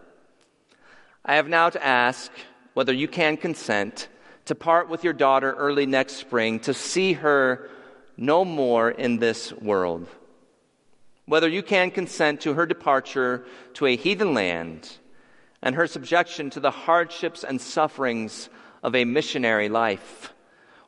I 1.23 1.35
have 1.35 1.47
now 1.47 1.69
to 1.69 1.85
ask 1.85 2.31
whether 2.73 2.93
you 2.93 3.07
can 3.07 3.37
consent 3.37 4.07
to 4.45 4.55
part 4.55 4.89
with 4.89 5.03
your 5.03 5.13
daughter 5.13 5.53
early 5.53 5.85
next 5.85 6.13
spring, 6.15 6.59
to 6.61 6.73
see 6.73 7.13
her 7.13 7.69
no 8.17 8.43
more 8.43 8.89
in 8.89 9.19
this 9.19 9.53
world. 9.53 10.07
Whether 11.27 11.47
you 11.47 11.61
can 11.61 11.91
consent 11.91 12.41
to 12.41 12.55
her 12.55 12.65
departure 12.65 13.45
to 13.75 13.85
a 13.85 13.95
heathen 13.95 14.33
land 14.33 14.89
and 15.61 15.75
her 15.75 15.85
subjection 15.85 16.49
to 16.51 16.59
the 16.59 16.71
hardships 16.71 17.43
and 17.43 17.61
sufferings 17.61 18.49
of 18.81 18.95
a 18.95 19.05
missionary 19.05 19.69
life. 19.69 20.33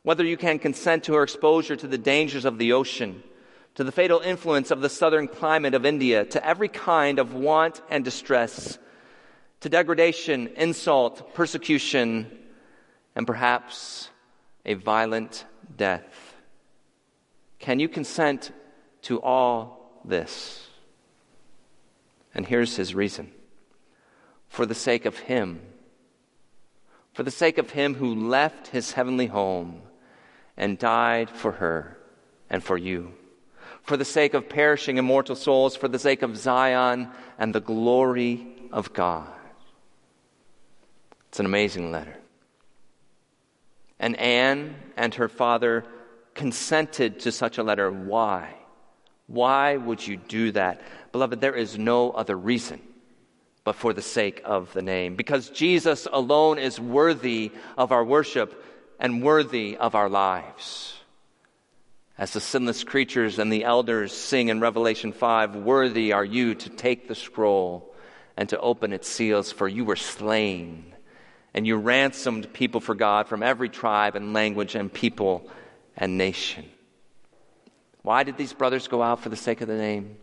Whether 0.02 0.24
you 0.24 0.36
can 0.36 0.58
consent 0.58 1.04
to 1.04 1.14
her 1.14 1.22
exposure 1.22 1.76
to 1.76 1.86
the 1.86 1.98
dangers 1.98 2.44
of 2.44 2.58
the 2.58 2.72
ocean, 2.72 3.22
to 3.76 3.84
the 3.84 3.92
fatal 3.92 4.20
influence 4.20 4.70
of 4.70 4.80
the 4.80 4.88
southern 4.88 5.28
climate 5.28 5.74
of 5.74 5.86
India, 5.86 6.24
to 6.24 6.44
every 6.44 6.68
kind 6.68 7.18
of 7.18 7.34
want 7.34 7.80
and 7.88 8.04
distress, 8.04 8.78
to 9.60 9.68
degradation, 9.68 10.48
insult, 10.56 11.34
persecution, 11.34 12.30
and 13.14 13.26
perhaps 13.26 14.10
a 14.66 14.74
violent 14.74 15.44
death. 15.76 16.34
Can 17.60 17.78
you 17.78 17.88
consent 17.88 18.50
to 19.02 19.22
all 19.22 20.00
this? 20.04 20.66
And 22.34 22.44
here's 22.44 22.74
his 22.74 22.94
reason 22.94 23.30
for 24.48 24.66
the 24.66 24.74
sake 24.74 25.06
of 25.06 25.16
him, 25.16 25.60
for 27.12 27.22
the 27.22 27.30
sake 27.30 27.56
of 27.56 27.70
him 27.70 27.94
who 27.94 28.28
left 28.28 28.68
his 28.68 28.92
heavenly 28.92 29.26
home 29.26 29.82
and 30.62 30.78
died 30.78 31.28
for 31.28 31.50
her 31.50 31.98
and 32.48 32.62
for 32.62 32.78
you, 32.78 33.12
for 33.82 33.96
the 33.96 34.04
sake 34.04 34.32
of 34.32 34.48
perishing 34.48 34.96
immortal 34.96 35.34
souls, 35.34 35.74
for 35.74 35.88
the 35.88 35.98
sake 35.98 36.22
of 36.22 36.36
Zion 36.36 37.08
and 37.36 37.52
the 37.52 37.60
glory 37.60 38.46
of 38.70 38.92
God. 38.92 39.26
It's 41.28 41.40
an 41.40 41.46
amazing 41.46 41.90
letter. 41.90 42.16
And 43.98 44.16
Anne 44.20 44.76
and 44.96 45.12
her 45.16 45.28
father 45.28 45.84
consented 46.34 47.18
to 47.20 47.32
such 47.32 47.58
a 47.58 47.64
letter. 47.64 47.90
Why? 47.90 48.54
Why 49.26 49.76
would 49.76 50.06
you 50.06 50.16
do 50.16 50.52
that? 50.52 50.80
Beloved, 51.10 51.40
there 51.40 51.56
is 51.56 51.76
no 51.76 52.12
other 52.12 52.36
reason 52.36 52.80
but 53.64 53.74
for 53.74 53.92
the 53.92 54.02
sake 54.02 54.40
of 54.44 54.72
the 54.74 54.82
name. 54.82 55.16
Because 55.16 55.50
Jesus 55.50 56.06
alone 56.12 56.58
is 56.58 56.78
worthy 56.78 57.50
of 57.76 57.90
our 57.90 58.04
worship 58.04 58.62
and 59.02 59.20
worthy 59.20 59.76
of 59.76 59.96
our 59.96 60.08
lives. 60.08 60.94
As 62.16 62.34
the 62.34 62.40
sinless 62.40 62.84
creatures 62.84 63.40
and 63.40 63.52
the 63.52 63.64
elders 63.64 64.12
sing 64.12 64.48
in 64.48 64.60
Revelation 64.60 65.12
5, 65.12 65.56
Worthy 65.56 66.12
are 66.12 66.24
you 66.24 66.54
to 66.54 66.68
take 66.68 67.08
the 67.08 67.16
scroll 67.16 67.92
and 68.36 68.48
to 68.50 68.60
open 68.60 68.92
its 68.92 69.08
seals, 69.08 69.50
for 69.50 69.66
you 69.66 69.84
were 69.84 69.96
slain 69.96 70.94
and 71.52 71.66
you 71.66 71.76
ransomed 71.76 72.52
people 72.52 72.80
for 72.80 72.94
God 72.94 73.26
from 73.26 73.42
every 73.42 73.68
tribe 73.68 74.14
and 74.14 74.32
language 74.32 74.76
and 74.76 74.90
people 74.90 75.50
and 75.96 76.16
nation. 76.16 76.64
Why 78.02 78.22
did 78.22 78.36
these 78.36 78.52
brothers 78.52 78.86
go 78.86 79.02
out 79.02 79.20
for 79.20 79.30
the 79.30 79.36
sake 79.36 79.62
of 79.62 79.68
the 79.68 79.76
name? 79.76 80.16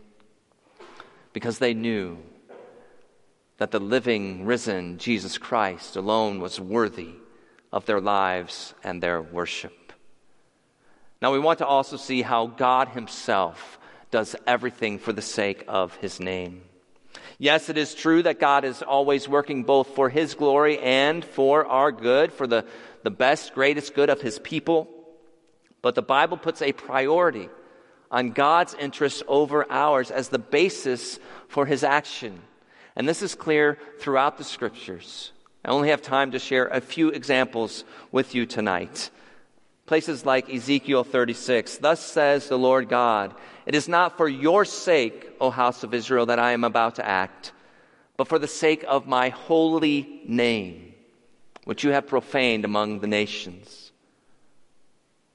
Because 1.34 1.58
they 1.58 1.74
knew 1.74 2.16
that 3.58 3.72
the 3.72 3.78
living, 3.78 4.46
risen 4.46 4.96
Jesus 4.96 5.36
Christ 5.36 5.96
alone 5.96 6.40
was 6.40 6.58
worthy 6.58 7.12
of 7.72 7.86
their 7.86 8.00
lives 8.00 8.74
and 8.82 9.02
their 9.02 9.22
worship. 9.22 9.92
Now, 11.22 11.32
we 11.32 11.38
want 11.38 11.58
to 11.58 11.66
also 11.66 11.96
see 11.96 12.22
how 12.22 12.46
God 12.46 12.88
Himself 12.88 13.78
does 14.10 14.34
everything 14.46 14.98
for 14.98 15.12
the 15.12 15.22
sake 15.22 15.64
of 15.68 15.94
His 15.96 16.18
name. 16.18 16.62
Yes, 17.38 17.68
it 17.68 17.78
is 17.78 17.94
true 17.94 18.22
that 18.22 18.40
God 18.40 18.64
is 18.64 18.82
always 18.82 19.28
working 19.28 19.64
both 19.64 19.94
for 19.94 20.08
His 20.08 20.34
glory 20.34 20.78
and 20.78 21.24
for 21.24 21.66
our 21.66 21.92
good, 21.92 22.32
for 22.32 22.46
the, 22.46 22.64
the 23.02 23.10
best, 23.10 23.54
greatest 23.54 23.94
good 23.94 24.10
of 24.10 24.20
His 24.20 24.38
people. 24.38 24.88
But 25.82 25.94
the 25.94 26.02
Bible 26.02 26.36
puts 26.36 26.62
a 26.62 26.72
priority 26.72 27.48
on 28.10 28.32
God's 28.32 28.74
interests 28.74 29.22
over 29.28 29.70
ours 29.70 30.10
as 30.10 30.28
the 30.28 30.38
basis 30.38 31.18
for 31.48 31.66
His 31.66 31.84
action. 31.84 32.42
And 32.96 33.08
this 33.08 33.22
is 33.22 33.34
clear 33.34 33.78
throughout 34.00 34.36
the 34.36 34.44
scriptures. 34.44 35.32
I 35.64 35.70
only 35.70 35.90
have 35.90 36.02
time 36.02 36.32
to 36.32 36.38
share 36.38 36.66
a 36.68 36.80
few 36.80 37.10
examples 37.10 37.84
with 38.10 38.34
you 38.34 38.46
tonight. 38.46 39.10
Places 39.86 40.24
like 40.24 40.52
Ezekiel 40.52 41.04
36. 41.04 41.78
Thus 41.78 42.00
says 42.00 42.48
the 42.48 42.58
Lord 42.58 42.88
God, 42.88 43.34
It 43.66 43.74
is 43.74 43.88
not 43.88 44.16
for 44.16 44.28
your 44.28 44.64
sake, 44.64 45.30
O 45.40 45.50
house 45.50 45.82
of 45.82 45.92
Israel, 45.92 46.26
that 46.26 46.38
I 46.38 46.52
am 46.52 46.64
about 46.64 46.96
to 46.96 47.06
act, 47.06 47.52
but 48.16 48.28
for 48.28 48.38
the 48.38 48.48
sake 48.48 48.84
of 48.88 49.06
my 49.06 49.30
holy 49.30 50.22
name, 50.26 50.94
which 51.64 51.84
you 51.84 51.90
have 51.90 52.06
profaned 52.06 52.64
among 52.64 53.00
the 53.00 53.06
nations. 53.06 53.92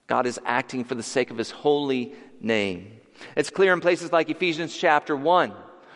God 0.07 0.25
is 0.25 0.39
acting 0.45 0.83
for 0.83 0.95
the 0.95 1.03
sake 1.03 1.31
of 1.31 1.37
his 1.37 1.51
holy 1.51 2.13
name. 2.39 2.99
It's 3.35 3.49
clear 3.49 3.73
in 3.73 3.81
places 3.81 4.11
like 4.11 4.29
Ephesians 4.29 4.75
chapter 4.75 5.15
1 5.15 5.53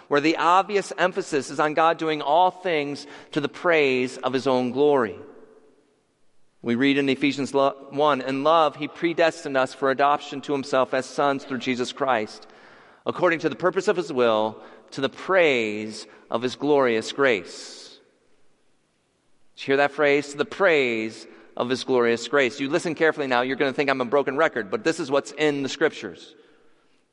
where 0.09 0.19
the 0.19 0.37
obvious 0.37 0.91
emphasis 0.97 1.49
is 1.49 1.59
on 1.59 1.75
God 1.75 1.97
doing 1.97 2.21
all 2.21 2.51
things 2.51 3.07
to 3.31 3.39
the 3.39 3.47
praise 3.47 4.17
of 4.17 4.33
his 4.33 4.47
own 4.47 4.71
glory. 4.71 5.15
We 6.61 6.75
read 6.75 6.97
in 6.97 7.07
Ephesians 7.07 7.53
1 7.53 8.21
In 8.21 8.43
love, 8.43 8.75
he 8.75 8.89
predestined 8.89 9.55
us 9.55 9.73
for 9.73 9.91
adoption 9.91 10.41
to 10.41 10.53
himself 10.53 10.93
as 10.93 11.05
sons 11.05 11.45
through 11.45 11.59
Jesus 11.59 11.93
Christ, 11.93 12.47
according 13.05 13.39
to 13.39 13.49
the 13.49 13.55
purpose 13.55 13.87
of 13.87 13.95
his 13.95 14.11
will, 14.11 14.61
to 14.91 15.01
the 15.01 15.09
praise 15.09 16.05
of 16.29 16.41
his 16.41 16.55
glorious 16.55 17.11
grace. 17.13 17.99
Did 19.55 19.61
you 19.61 19.65
hear 19.67 19.77
that 19.77 19.91
phrase? 19.91 20.31
To 20.31 20.37
the 20.37 20.45
praise 20.45 21.27
of 21.55 21.69
his 21.69 21.83
glorious 21.83 22.27
grace. 22.27 22.59
You 22.59 22.69
listen 22.69 22.95
carefully 22.95 23.27
now, 23.27 23.41
you're 23.41 23.57
going 23.57 23.71
to 23.71 23.75
think 23.75 23.89
I'm 23.89 24.01
a 24.01 24.05
broken 24.05 24.37
record, 24.37 24.71
but 24.71 24.83
this 24.83 24.99
is 24.99 25.11
what's 25.11 25.31
in 25.33 25.61
the 25.61 25.69
scriptures. 25.69 26.33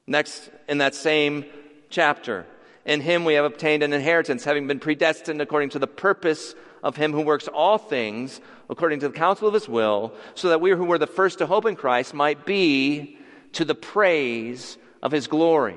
Next, 0.07 0.49
in 0.69 0.79
that 0.79 0.95
same 0.95 1.45
chapter, 1.91 2.47
in 2.87 3.01
him 3.01 3.25
we 3.25 3.35
have 3.35 3.45
obtained 3.45 3.83
an 3.83 3.93
inheritance, 3.93 4.45
having 4.45 4.67
been 4.67 4.81
predestined 4.81 5.43
according 5.43 5.71
to 5.71 5.79
the 5.79 5.87
purpose 5.87 6.55
of 6.83 6.97
him 6.97 7.13
who 7.13 7.21
works 7.21 7.49
all 7.49 7.79
things 7.79 8.41
according 8.71 9.01
to 9.01 9.09
the 9.09 9.15
counsel 9.15 9.49
of 9.49 9.55
his 9.55 9.69
will, 9.69 10.15
so 10.35 10.49
that 10.49 10.61
we 10.61 10.71
who 10.71 10.85
were 10.85 10.99
the 10.99 11.07
first 11.07 11.39
to 11.39 11.47
hope 11.47 11.67
in 11.67 11.77
Christ 11.77 12.15
might 12.15 12.47
be 12.47 13.19
to 13.53 13.65
the 13.65 13.75
praise 13.75 14.79
of 15.03 15.13
his 15.13 15.27
glory. 15.27 15.77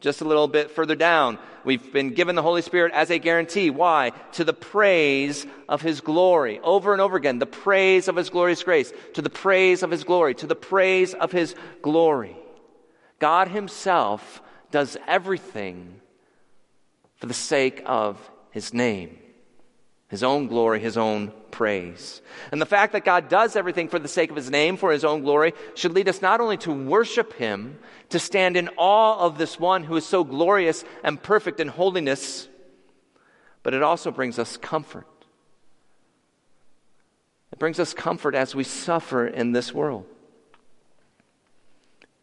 Just 0.00 0.22
a 0.22 0.24
little 0.24 0.48
bit 0.48 0.70
further 0.70 0.94
down, 0.94 1.38
we've 1.62 1.92
been 1.92 2.14
given 2.14 2.34
the 2.34 2.42
Holy 2.42 2.62
Spirit 2.62 2.92
as 2.94 3.10
a 3.10 3.18
guarantee. 3.18 3.68
Why? 3.68 4.12
To 4.32 4.44
the 4.44 4.54
praise 4.54 5.46
of 5.68 5.82
His 5.82 6.00
glory. 6.00 6.58
Over 6.60 6.92
and 6.94 7.02
over 7.02 7.18
again, 7.18 7.38
the 7.38 7.44
praise 7.44 8.08
of 8.08 8.16
His 8.16 8.30
glorious 8.30 8.62
grace. 8.62 8.94
To 9.12 9.20
the 9.20 9.28
praise 9.28 9.82
of 9.82 9.90
His 9.90 10.04
glory. 10.04 10.34
To 10.36 10.46
the 10.46 10.56
praise 10.56 11.12
of 11.12 11.32
His 11.32 11.54
glory. 11.82 12.34
God 13.18 13.48
Himself 13.48 14.40
does 14.70 14.96
everything 15.06 16.00
for 17.16 17.26
the 17.26 17.34
sake 17.34 17.82
of 17.84 18.30
his 18.50 18.72
name, 18.72 19.18
his 20.08 20.22
own 20.22 20.46
glory, 20.46 20.80
his 20.80 20.96
own 20.96 21.32
praise. 21.50 22.22
And 22.50 22.60
the 22.60 22.66
fact 22.66 22.92
that 22.94 23.04
God 23.04 23.28
does 23.28 23.56
everything 23.56 23.88
for 23.88 23.98
the 23.98 24.08
sake 24.08 24.30
of 24.30 24.36
his 24.36 24.50
name, 24.50 24.76
for 24.76 24.92
his 24.92 25.04
own 25.04 25.22
glory, 25.22 25.52
should 25.74 25.92
lead 25.92 26.08
us 26.08 26.22
not 26.22 26.40
only 26.40 26.56
to 26.58 26.72
worship 26.72 27.34
him, 27.34 27.78
to 28.08 28.18
stand 28.18 28.56
in 28.56 28.68
awe 28.76 29.18
of 29.18 29.38
this 29.38 29.60
one 29.60 29.84
who 29.84 29.96
is 29.96 30.06
so 30.06 30.24
glorious 30.24 30.84
and 31.04 31.22
perfect 31.22 31.60
in 31.60 31.68
holiness, 31.68 32.48
but 33.62 33.74
it 33.74 33.82
also 33.82 34.10
brings 34.10 34.38
us 34.38 34.56
comfort. 34.56 35.06
It 37.52 37.58
brings 37.58 37.78
us 37.78 37.92
comfort 37.92 38.34
as 38.34 38.54
we 38.54 38.64
suffer 38.64 39.26
in 39.26 39.52
this 39.52 39.74
world 39.74 40.06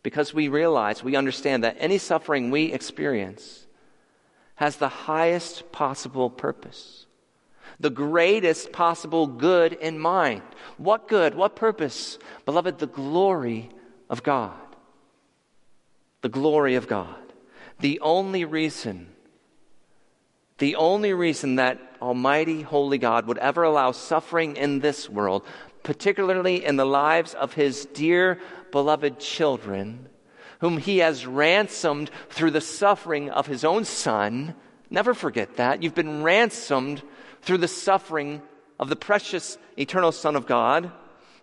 because 0.07 0.33
we 0.33 0.47
realize, 0.47 1.03
we 1.03 1.17
understand 1.17 1.65
that 1.65 1.75
any 1.79 1.97
suffering 1.97 2.49
we 2.49 2.71
experience 2.71 3.67
has 4.55 4.77
the 4.77 4.87
highest 4.87 5.69
possible 5.73 6.29
purpose, 6.29 7.07
the 7.77 7.89
greatest 7.89 8.71
possible 8.71 9.27
good 9.27 9.73
in 9.73 9.99
mind. 9.99 10.43
What 10.77 11.09
good? 11.09 11.35
What 11.35 11.57
purpose? 11.57 12.17
Beloved, 12.45 12.79
the 12.79 12.87
glory 12.87 13.69
of 14.09 14.23
God. 14.23 14.55
The 16.21 16.29
glory 16.29 16.75
of 16.75 16.87
God. 16.87 17.33
The 17.81 17.99
only 17.99 18.45
reason, 18.45 19.09
the 20.57 20.77
only 20.77 21.11
reason 21.11 21.57
that 21.57 21.81
Almighty 22.01 22.61
Holy 22.61 22.97
God 22.97 23.27
would 23.27 23.39
ever 23.39 23.63
allow 23.63 23.91
suffering 23.91 24.55
in 24.55 24.79
this 24.79 25.09
world 25.09 25.43
particularly 25.87 26.65
in 26.65 26.75
the 26.75 26.85
lives 26.85 27.33
of 27.33 27.53
his 27.53 27.85
dear 27.85 28.41
beloved 28.71 29.21
children, 29.21 30.09
whom 30.59 30.77
he 30.77 30.97
has 30.97 31.25
ransomed 31.25 32.11
through 32.27 32.51
the 32.51 32.59
suffering 32.59 33.29
of 33.29 33.47
his 33.47 33.63
own 33.63 33.85
son. 33.85 34.53
Never 34.89 35.13
forget 35.13 35.55
that. 35.55 35.81
You've 35.81 35.95
been 35.95 36.23
ransomed 36.23 37.01
through 37.41 37.59
the 37.59 37.69
suffering 37.69 38.41
of 38.77 38.89
the 38.89 38.97
precious 38.97 39.57
eternal 39.77 40.11
Son 40.11 40.35
of 40.35 40.45
God. 40.45 40.91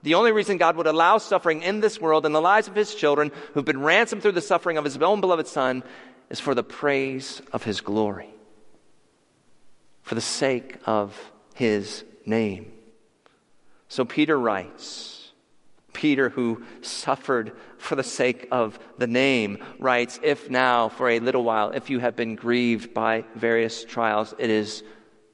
The 0.03 0.13
only 0.13 0.31
reason 0.31 0.59
God 0.59 0.77
would 0.77 0.87
allow 0.87 1.17
suffering 1.17 1.63
in 1.63 1.81
this 1.81 1.99
world 1.99 2.27
in 2.27 2.33
the 2.33 2.41
lives 2.43 2.69
of 2.69 2.75
his 2.75 2.95
children 2.95 3.33
who've 3.55 3.65
been 3.65 3.81
ransomed 3.81 4.21
through 4.21 4.33
the 4.33 4.43
suffering 4.43 4.77
of 4.77 4.85
his 4.85 4.99
own 4.99 5.23
beloved 5.23 5.47
Son 5.47 5.83
is 6.29 6.39
for 6.39 6.55
the 6.55 6.63
praise 6.63 7.41
of 7.55 7.63
his 7.63 7.81
glory, 7.81 8.35
for 10.03 10.15
the 10.15 10.21
sake 10.21 10.77
of 10.85 11.19
his 11.55 12.05
name. 12.27 12.75
So 13.89 14.05
Peter 14.05 14.39
writes, 14.39 15.33
Peter, 15.93 16.29
who 16.29 16.65
suffered 16.83 17.53
for 17.79 17.95
the 17.95 18.03
sake 18.03 18.49
of 18.51 18.79
the 18.99 19.07
name, 19.07 19.59
writes, 19.79 20.19
If 20.23 20.51
now, 20.51 20.89
for 20.89 21.09
a 21.09 21.21
little 21.21 21.45
while, 21.45 21.71
if 21.71 21.89
you 21.89 22.01
have 22.01 22.17
been 22.17 22.35
grieved 22.35 22.93
by 22.93 23.25
various 23.35 23.85
trials, 23.85 24.35
it 24.39 24.51
is 24.51 24.83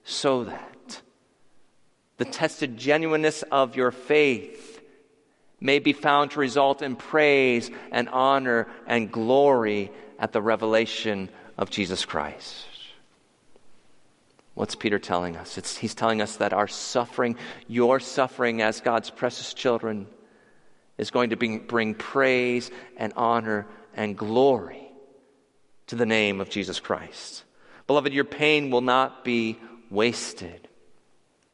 so 0.05 0.45
that 0.45 1.03
the 2.19 2.25
tested 2.27 2.77
genuineness 2.77 3.43
of 3.51 3.77
your 3.77 3.91
faith 3.91 4.81
may 5.61 5.79
be 5.79 5.93
found 5.93 6.33
to 6.33 6.41
result 6.41 6.83
in 6.83 6.97
praise 6.97 7.71
and 7.91 8.09
honor 8.11 8.69
and 8.87 9.11
glory 9.11 9.91
at 10.19 10.33
the 10.33 10.43
revelation 10.43 11.31
of 11.57 11.71
Jesus 11.71 12.05
Christ. 12.05 12.67
What's 14.61 14.75
Peter 14.75 14.99
telling 14.99 15.39
us? 15.39 15.57
It's, 15.57 15.79
he's 15.79 15.95
telling 15.95 16.21
us 16.21 16.37
that 16.37 16.53
our 16.53 16.69
suffering, 16.69 17.37
your 17.67 17.99
suffering 17.99 18.61
as 18.61 18.83
God's 18.83 19.09
precious 19.09 19.55
children, 19.55 20.07
is 20.99 21.11
going 21.11 21.31
to 21.31 21.37
bring, 21.37 21.61
bring 21.61 21.95
praise 21.95 22.71
and 22.99 23.15
honor 23.17 23.67
and 23.95 24.19
glory 24.19 24.87
to 25.87 25.97
the 25.97 26.05
name 26.05 26.43
of 26.43 26.51
Jesus 26.51 26.79
Christ. 26.79 27.45
Beloved, 27.87 28.13
your 28.13 28.25
pain 28.25 28.71
will 28.71 28.83
not 28.83 29.25
be 29.25 29.59
wasted. 29.89 30.69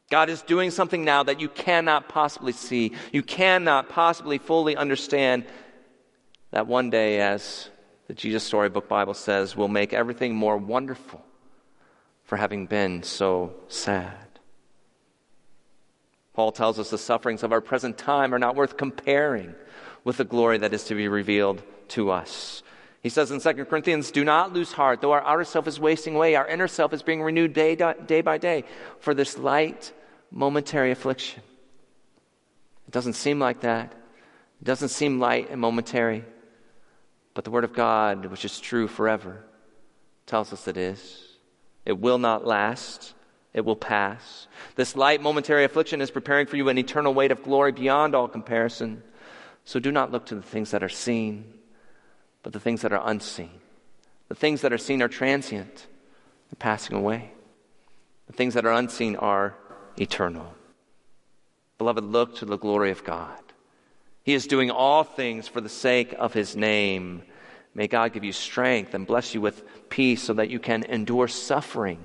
God 0.09 0.29
is 0.29 0.41
doing 0.41 0.69
something 0.69 1.05
now 1.05 1.23
that 1.23 1.39
you 1.39 1.47
cannot 1.47 2.09
possibly 2.09 2.51
see. 2.51 2.91
You 3.13 3.23
cannot 3.23 3.87
possibly 3.87 4.37
fully 4.37 4.75
understand 4.75 5.45
that 6.51 6.67
one 6.67 6.89
day, 6.89 7.21
as 7.21 7.69
the 8.07 8.13
Jesus 8.13 8.43
Storybook 8.43 8.89
Bible 8.89 9.13
says, 9.13 9.55
will 9.55 9.69
make 9.69 9.93
everything 9.93 10.35
more 10.35 10.57
wonderful 10.57 11.23
for 12.27 12.35
having 12.35 12.67
been 12.67 13.01
so 13.03 13.53
sad. 13.69 14.13
Paul 16.33 16.51
tells 16.51 16.77
us 16.77 16.91
the 16.91 16.97
sufferings 16.97 17.41
of 17.41 17.51
our 17.51 17.61
present 17.61 17.97
time 17.97 18.35
are 18.35 18.39
not 18.39 18.55
worth 18.55 18.77
comparing 18.77 19.55
with 20.03 20.17
the 20.17 20.25
glory 20.25 20.59
that 20.59 20.73
is 20.73 20.83
to 20.83 20.95
be 20.95 21.07
revealed 21.07 21.63
to 21.87 22.11
us. 22.11 22.61
He 23.01 23.09
says 23.09 23.31
in 23.31 23.39
2 23.39 23.65
Corinthians, 23.65 24.11
Do 24.11 24.25
not 24.25 24.51
lose 24.51 24.73
heart. 24.73 24.99
Though 24.99 25.13
our 25.13 25.23
outer 25.23 25.45
self 25.45 25.67
is 25.67 25.79
wasting 25.79 26.15
away, 26.15 26.35
our 26.35 26.47
inner 26.47 26.67
self 26.67 26.91
is 26.93 27.01
being 27.01 27.23
renewed 27.23 27.53
day, 27.53 27.75
day 27.75 28.21
by 28.21 28.37
day 28.37 28.65
for 28.99 29.13
this 29.13 29.37
light, 29.37 29.93
momentary 30.29 30.91
affliction. 30.91 31.41
It 32.87 32.91
doesn't 32.91 33.13
seem 33.13 33.39
like 33.39 33.61
that. 33.61 33.93
It 34.61 34.65
doesn't 34.65 34.89
seem 34.89 35.19
light 35.19 35.49
and 35.49 35.61
momentary. 35.61 36.25
But 37.33 37.45
the 37.45 37.51
Word 37.51 37.63
of 37.63 37.73
God, 37.73 38.25
which 38.25 38.43
is 38.43 38.59
true 38.59 38.89
forever, 38.89 39.45
tells 40.25 40.51
us 40.51 40.67
it 40.67 40.75
is. 40.75 41.26
It 41.87 42.01
will 42.01 42.17
not 42.17 42.45
last. 42.45 43.13
It 43.53 43.63
will 43.63 43.77
pass. 43.77 44.47
This 44.75 44.97
light 44.97 45.21
momentary 45.21 45.63
affliction 45.63 46.01
is 46.01 46.11
preparing 46.11 46.45
for 46.45 46.57
you 46.57 46.67
an 46.67 46.77
eternal 46.77 47.13
weight 47.13 47.31
of 47.31 47.43
glory 47.43 47.71
beyond 47.71 48.13
all 48.13 48.27
comparison. 48.27 49.01
So 49.63 49.79
do 49.79 49.89
not 49.89 50.11
look 50.11 50.25
to 50.25 50.35
the 50.35 50.41
things 50.41 50.71
that 50.71 50.83
are 50.83 50.89
seen, 50.89 51.45
but 52.43 52.51
the 52.51 52.59
things 52.59 52.81
that 52.81 52.91
are 52.91 53.09
unseen. 53.09 53.61
The 54.27 54.35
things 54.35 54.61
that 54.61 54.73
are 54.73 54.77
seen 54.77 55.01
are 55.01 55.07
transient, 55.07 55.87
they're 56.49 56.59
passing 56.59 56.97
away. 56.97 57.31
The 58.27 58.33
things 58.33 58.55
that 58.55 58.65
are 58.65 58.73
unseen 58.73 59.15
are 59.15 59.55
eternal. 59.97 60.55
Beloved, 61.77 62.03
look 62.03 62.35
to 62.35 62.45
the 62.45 62.57
glory 62.57 62.91
of 62.91 63.05
God. 63.05 63.39
He 64.23 64.33
is 64.33 64.45
doing 64.45 64.69
all 64.69 65.05
things 65.05 65.47
for 65.47 65.61
the 65.61 65.69
sake 65.69 66.13
of 66.19 66.33
His 66.33 66.53
name. 66.53 67.23
May 67.77 67.87
God 67.87 68.11
give 68.11 68.23
you 68.23 68.31
strength 68.33 68.95
and 68.95 69.05
bless 69.05 69.35
you 69.35 69.39
with 69.39 69.63
peace 69.87 70.23
so 70.23 70.33
that 70.33 70.49
you 70.49 70.59
can 70.59 70.83
endure 70.83 71.27
suffering 71.27 72.03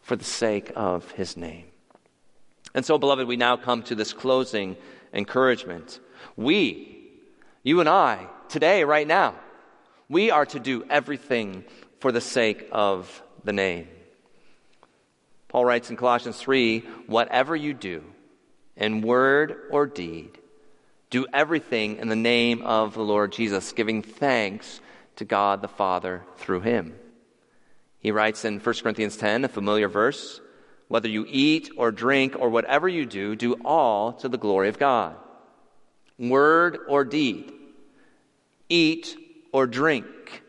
for 0.00 0.14
the 0.14 0.24
sake 0.24 0.70
of 0.76 1.10
His 1.10 1.36
name. 1.36 1.64
And 2.72 2.86
so, 2.86 2.98
beloved, 2.98 3.26
we 3.26 3.36
now 3.36 3.56
come 3.56 3.82
to 3.84 3.96
this 3.96 4.12
closing 4.12 4.76
encouragement. 5.12 5.98
We, 6.36 7.10
you 7.64 7.80
and 7.80 7.88
I, 7.88 8.28
today, 8.48 8.84
right 8.84 9.06
now, 9.06 9.34
we 10.08 10.30
are 10.30 10.46
to 10.46 10.60
do 10.60 10.84
everything 10.88 11.64
for 11.98 12.12
the 12.12 12.20
sake 12.20 12.68
of 12.70 13.22
the 13.42 13.52
name. 13.52 13.88
Paul 15.48 15.64
writes 15.64 15.90
in 15.90 15.96
Colossians 15.96 16.38
3 16.38 16.78
whatever 17.08 17.56
you 17.56 17.74
do, 17.74 18.04
in 18.76 19.02
word 19.02 19.56
or 19.72 19.88
deed, 19.88 20.38
do 21.10 21.26
everything 21.32 21.96
in 21.96 22.08
the 22.08 22.14
name 22.14 22.62
of 22.62 22.94
the 22.94 23.02
Lord 23.02 23.32
Jesus, 23.32 23.72
giving 23.72 24.02
thanks 24.02 24.80
to 25.16 25.24
God 25.24 25.62
the 25.62 25.68
Father 25.68 26.22
through 26.36 26.60
him. 26.60 26.94
He 27.98 28.10
writes 28.10 28.44
in 28.44 28.58
1 28.58 28.74
Corinthians 28.82 29.16
10, 29.16 29.44
a 29.44 29.48
familiar 29.48 29.88
verse, 29.88 30.40
whether 30.88 31.08
you 31.08 31.24
eat 31.28 31.70
or 31.76 31.90
drink 31.90 32.34
or 32.38 32.50
whatever 32.50 32.88
you 32.88 33.06
do, 33.06 33.36
do 33.36 33.54
all 33.64 34.12
to 34.14 34.28
the 34.28 34.38
glory 34.38 34.68
of 34.68 34.78
God. 34.78 35.16
Word 36.18 36.78
or 36.88 37.04
deed, 37.04 37.52
eat 38.68 39.16
or 39.52 39.66
drink. 39.66 40.42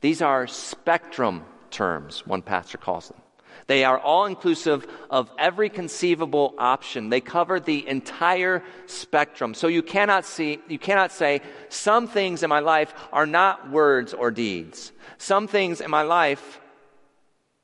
These 0.00 0.22
are 0.22 0.46
spectrum 0.46 1.44
terms, 1.70 2.26
one 2.26 2.42
pastor 2.42 2.78
calls 2.78 3.08
them. 3.08 3.20
They 3.66 3.84
are 3.84 3.98
all 3.98 4.26
inclusive 4.26 4.86
of 5.10 5.30
every 5.38 5.70
conceivable 5.70 6.54
option. 6.58 7.08
They 7.08 7.20
cover 7.20 7.60
the 7.60 7.86
entire 7.86 8.62
spectrum. 8.86 9.54
So 9.54 9.68
you 9.68 9.82
cannot 9.82 10.24
see, 10.24 10.60
you 10.68 10.78
cannot 10.78 11.12
say, 11.12 11.40
some 11.68 12.06
things 12.06 12.42
in 12.42 12.50
my 12.50 12.60
life 12.60 12.94
are 13.12 13.26
not 13.26 13.70
words 13.70 14.12
or 14.12 14.30
deeds. 14.30 14.92
Some 15.18 15.48
things 15.48 15.80
in 15.80 15.90
my 15.90 16.02
life 16.02 16.60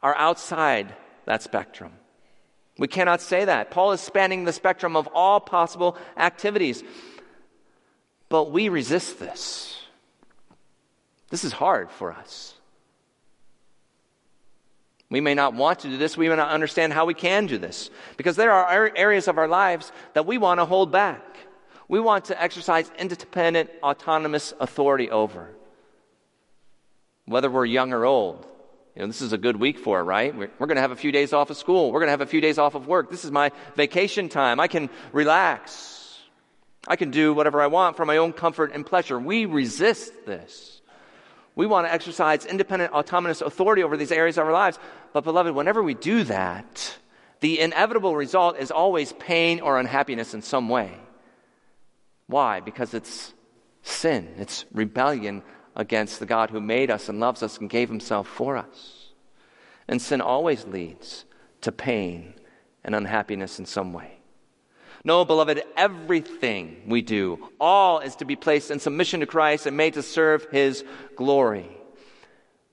are 0.03 0.17
outside 0.17 0.95
that 1.27 1.43
spectrum. 1.43 1.93
We 2.79 2.89
cannot 2.89 3.21
say 3.21 3.45
that. 3.45 3.71
Paul 3.71 3.93
is 3.93 4.01
spanning 4.01 4.45
the 4.45 4.53
spectrum 4.55 4.97
of 4.97 5.07
all 5.13 5.39
possible 5.39 5.99
activities. 6.17 6.83
But 8.31 8.51
we 8.51 8.69
resist 8.69 9.19
this. 9.19 9.77
This 11.29 11.45
is 11.45 11.53
hard 11.53 11.91
for 11.91 12.13
us. 12.13 12.55
We 15.11 15.21
may 15.21 15.35
not 15.35 15.55
want 15.55 15.81
to 15.81 15.89
do 15.89 15.99
this. 15.99 16.17
We 16.17 16.29
may 16.29 16.37
not 16.37 16.51
understand 16.51 16.93
how 16.93 17.05
we 17.05 17.15
can 17.15 17.47
do 17.47 17.59
this. 17.59 17.91
Because 18.17 18.37
there 18.37 18.53
are 18.53 18.93
areas 18.97 19.27
of 19.27 19.39
our 19.39 19.49
lives 19.49 19.91
that 20.15 20.25
we 20.25 20.39
want 20.39 20.61
to 20.61 20.65
hold 20.65 20.93
back. 20.93 21.23
We 21.89 21.99
want 21.99 22.27
to 22.27 22.41
exercise 22.41 22.91
independent, 22.97 23.71
autonomous 23.83 24.55
authority 24.61 25.11
over. 25.11 25.51
Whether 27.25 27.51
we're 27.51 27.67
young 27.67 27.93
or 27.93 28.05
old. 28.05 28.47
You 28.95 29.03
know, 29.03 29.09
this 29.09 29.21
is 29.21 29.33
a 29.33 29.39
good 29.39 29.57
week 29.57 29.79
for 29.79 29.99
it, 30.01 30.05
right? 30.05 30.35
We're, 30.35 30.51
we're 30.59 30.67
going 30.69 30.77
to 30.77 30.83
have 30.83 30.93
a 30.93 30.97
few 30.97 31.11
days 31.11 31.33
off 31.33 31.51
of 31.51 31.57
school. 31.57 31.91
We're 31.91 32.01
going 32.01 32.09
to 32.09 32.13
have 32.13 32.21
a 32.21 32.27
few 32.27 32.41
days 32.41 32.59
off 32.59 32.77
of 32.77 32.87
work. 32.87 33.11
This 33.11 33.25
is 33.25 33.33
my 33.33 33.51
vacation 33.75 34.29
time. 34.29 34.61
I 34.61 34.69
can 34.69 34.91
relax. 35.13 36.19
I 36.87 36.97
can 36.97 37.11
do 37.11 37.35
whatever 37.35 37.61
I 37.61 37.67
want 37.67 37.97
for 37.97 38.05
my 38.05 38.19
own 38.19 38.33
comfort 38.33 38.73
and 38.73 38.87
pleasure. 38.87 39.19
We 39.19 39.47
resist 39.47 40.27
this. 40.27 40.80
We 41.57 41.67
want 41.67 41.87
to 41.87 41.93
exercise 41.93 42.47
independent, 42.47 42.93
autonomous 42.93 43.41
authority 43.41 43.83
over 43.83 43.97
these 43.97 44.13
areas 44.13 44.39
of 44.39 44.47
our 44.47 44.53
lives. 44.53 44.79
But, 45.13 45.25
beloved, 45.25 45.55
whenever 45.55 45.83
we 45.83 45.95
do 45.95 46.25
that, 46.25 46.99
the 47.41 47.61
inevitable 47.61 48.15
result 48.17 48.59
is 48.59 48.71
always 48.71 49.13
pain 49.15 49.61
or 49.61 49.79
unhappiness 49.79 50.35
in 50.35 50.43
some 50.43 50.69
way. 50.69 50.95
Why? 52.27 52.61
Because 52.61 52.95
it's 52.95 53.35
sin, 53.83 54.35
it's 54.39 54.65
rebellion 54.73 55.43
against 55.75 56.21
the 56.21 56.27
God 56.27 56.51
who 56.51 56.61
made 56.61 56.91
us 56.91 57.09
and 57.09 57.19
loves 57.19 57.43
us 57.43 57.59
and 57.59 57.69
gave 57.69 57.89
himself 57.89 58.29
for 58.29 58.57
us. 58.57 59.09
And 59.89 60.01
sin 60.01 60.21
always 60.21 60.67
leads 60.67 61.25
to 61.63 61.73
pain 61.73 62.35
and 62.85 62.95
unhappiness 62.95 63.59
in 63.59 63.67
some 63.67 63.93
way. 63.93 64.20
No, 65.05 65.25
beloved, 65.25 65.63
everything 65.77 66.83
we 66.87 67.01
do, 67.01 67.49
all 67.59 68.01
is 68.01 68.17
to 68.17 68.25
be 68.25 68.37
placed 68.37 68.71
in 68.71 68.81
submission 68.81 69.21
to 69.21 69.27
Christ 69.27 69.67
and 69.67 69.77
made 69.77 69.95
to 69.95 70.03
serve 70.03 70.47
his 70.51 70.85
glory. 71.17 71.67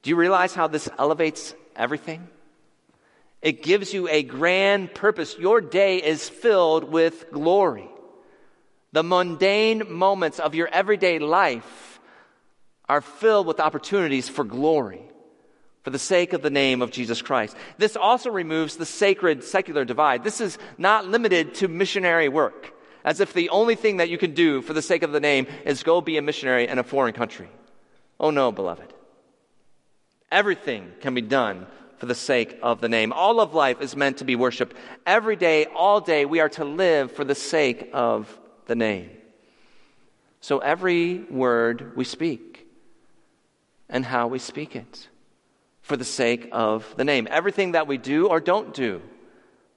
Do 0.04 0.10
you 0.10 0.16
realize 0.16 0.54
how 0.54 0.68
this 0.68 0.90
elevates 1.00 1.56
everything? 1.76 2.28
It 3.42 3.64
gives 3.64 3.94
you 3.94 4.10
a 4.10 4.24
grand 4.24 4.94
purpose. 4.94 5.38
Your 5.38 5.62
day 5.62 5.98
is 5.98 6.28
filled 6.28 6.84
with 6.86 7.32
glory. 7.32 7.90
The 8.92 9.04
mundane 9.04 9.84
moments 9.90 10.40
of 10.40 10.56
your 10.56 10.68
everyday 10.68 11.20
life 11.20 12.00
are 12.90 13.02
filled 13.02 13.48
with 13.48 13.60
opportunities 13.60 14.28
for 14.28 14.44
glory 14.44 15.02
for 15.88 15.92
the 15.92 15.98
sake 15.98 16.34
of 16.34 16.42
the 16.42 16.50
name 16.50 16.82
of 16.82 16.92
Jesus 16.92 17.22
Christ. 17.22 17.56
This 17.78 17.96
also 17.96 18.30
removes 18.30 18.76
the 18.76 18.86
sacred 18.86 19.42
secular 19.42 19.86
divide. 19.86 20.22
This 20.22 20.42
is 20.42 20.58
not 20.78 21.08
limited 21.08 21.54
to 21.56 21.70
missionary 21.70 22.28
work, 22.28 22.74
as 23.06 23.22
if 23.22 23.32
the 23.32 23.48
only 23.52 23.76
thing 23.76 23.96
that 23.96 24.10
you 24.10 24.18
can 24.18 24.34
do 24.34 24.62
for 24.62 24.74
the 24.74 24.82
sake 24.82 25.02
of 25.02 25.14
the 25.14 25.22
name 25.22 25.48
is 25.64 25.84
go 25.84 26.02
be 26.02 26.18
a 26.18 26.22
missionary 26.22 26.68
in 26.68 26.78
a 26.78 26.84
foreign 26.84 27.14
country. 27.14 27.48
Oh 28.20 28.32
no, 28.32 28.52
beloved. 28.52 28.94
Everything 30.30 30.92
can 31.00 31.14
be 31.14 31.22
done 31.22 31.66
for 32.00 32.06
the 32.06 32.16
sake 32.16 32.60
of 32.62 32.82
the 32.82 32.90
name. 32.90 33.14
All 33.14 33.40
of 33.40 33.54
life 33.54 33.80
is 33.80 33.96
meant 33.96 34.18
to 34.18 34.26
be 34.26 34.36
worshiped. 34.36 34.76
Every 35.06 35.38
day, 35.38 35.68
all 35.68 36.02
day, 36.02 36.26
we 36.26 36.42
are 36.42 36.50
to 36.50 36.66
live 36.66 37.14
for 37.14 37.24
the 37.24 37.34
sake 37.34 37.92
of 37.94 38.38
the 38.66 38.76
name. 38.76 39.10
So 40.42 40.58
every 40.60 41.20
word 41.30 41.96
we 41.96 42.04
speak 42.04 42.68
and 43.88 44.04
how 44.04 44.28
we 44.28 44.38
speak 44.38 44.76
it 44.76 45.08
for 45.88 45.96
the 45.96 46.04
sake 46.04 46.50
of 46.52 46.94
the 46.98 47.06
name. 47.06 47.30
Everything 47.32 47.72
that 47.72 47.88
we 47.88 47.98
do 47.98 48.28
or 48.28 48.42
don't 48.42 48.74
do 48.74 49.02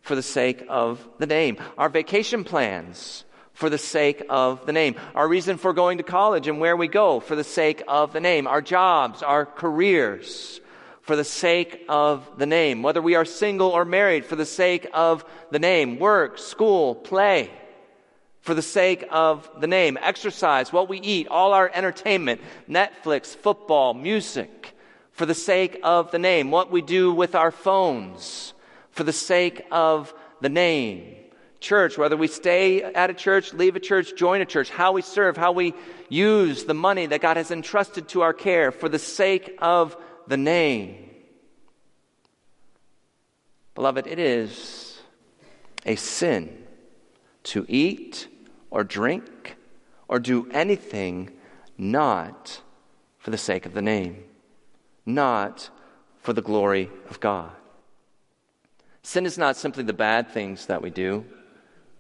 for 0.01 0.17
the 0.17 0.25
sake 0.25 0.65
of 0.69 1.09
the 1.19 1.27
name. 1.27 1.57
Our 1.79 1.89
vacation 1.89 2.43
plans 2.43 3.25
for 3.53 3.71
the 3.71 3.79
sake 3.79 4.25
of 4.29 4.67
the 4.67 4.73
name. 4.73 4.97
Our 5.15 5.29
reason 5.29 5.57
for 5.57 5.73
going 5.73 5.99
to 5.99 6.03
college 6.03 6.49
and 6.49 6.59
where 6.59 6.77
we 6.77 6.89
go 6.89 7.21
for 7.21 7.37
the 7.37 7.45
sake 7.45 7.85
of 7.87 8.13
the 8.13 8.19
name. 8.19 8.49
Our 8.49 8.61
jobs, 8.61 9.23
our 9.23 9.47
careers 9.47 10.61
for 11.03 11.15
the 11.15 11.23
sake 11.23 11.85
of 11.89 12.29
the 12.39 12.47
name. 12.47 12.83
Whether 12.83 13.01
we 13.01 13.15
are 13.15 13.25
single 13.25 13.69
or 13.69 13.85
married 13.85 14.25
for 14.25 14.35
the 14.35 14.45
sake 14.45 14.89
of 14.93 15.25
the 15.53 15.61
name. 15.61 16.01
Work, 16.01 16.39
school, 16.39 16.97
play 16.97 17.53
for 18.41 18.55
the 18.55 18.63
sake 18.63 19.07
of 19.13 19.49
the 19.61 19.69
name. 19.69 19.97
Exercise, 20.03 20.73
what 20.73 20.89
we 20.89 20.99
eat, 20.99 21.29
all 21.29 21.53
our 21.53 21.71
entertainment, 21.73 22.41
Netflix, 22.69 23.27
football, 23.27 23.95
music 23.95 24.75
for 25.21 25.27
the 25.27 25.35
sake 25.35 25.79
of 25.83 26.11
the 26.13 26.19
name, 26.19 26.51
what 26.51 26.71
we 26.71 26.81
do 26.81 27.13
with 27.13 27.35
our 27.35 27.51
phones 27.51 28.55
for 28.91 29.05
the 29.05 29.13
sake 29.13 29.61
of 29.71 30.15
the 30.41 30.49
name. 30.49 31.15
Church, 31.61 31.99
whether 31.99 32.17
we 32.17 32.27
stay 32.27 32.83
at 32.83 33.11
a 33.11 33.13
church, 33.13 33.53
leave 33.53 33.77
a 33.77 33.81
church, 33.81 34.17
join 34.17 34.41
a 34.41 34.47
church, 34.47 34.71
how 34.71 34.93
we 34.93 35.03
serve, 35.03 35.37
how 35.37 35.53
we 35.53 35.75
use 36.09 36.65
the 36.65 36.73
money 36.73 37.05
that 37.05 37.21
God 37.21 37.37
has 37.37 37.51
entrusted 37.51 38.09
to 38.09 38.23
our 38.23 38.33
care 38.33 38.73
for 38.73 38.89
the 38.89 38.99
sake 38.99 39.59
of 39.59 39.95
the 40.27 40.39
name. 40.39 41.11
Beloved, 43.75 44.07
it 44.07 44.19
is 44.19 45.03
a 45.85 45.97
sin 45.97 46.65
to 47.43 47.67
eat 47.69 48.27
or 48.71 48.85
drink 48.85 49.57
or 50.09 50.19
do 50.19 50.49
anything 50.51 51.29
not 51.77 52.63
for 53.19 53.31
the 53.31 53.37
sake 53.37 53.67
of 53.67 53.75
the 53.75 53.83
name 53.83 54.25
not 55.07 55.71
for 56.21 56.33
the 56.33 56.43
glory 56.43 56.91
of 57.09 57.21
God. 57.21 57.51
Sin 59.03 59.27
is 59.27 59.39
not 59.39 59.57
simply 59.57 59.83
the 59.83 59.93
bad 59.93 60.31
things 60.31 60.67
that 60.67 60.83
we 60.83 60.91
do 60.91 61.25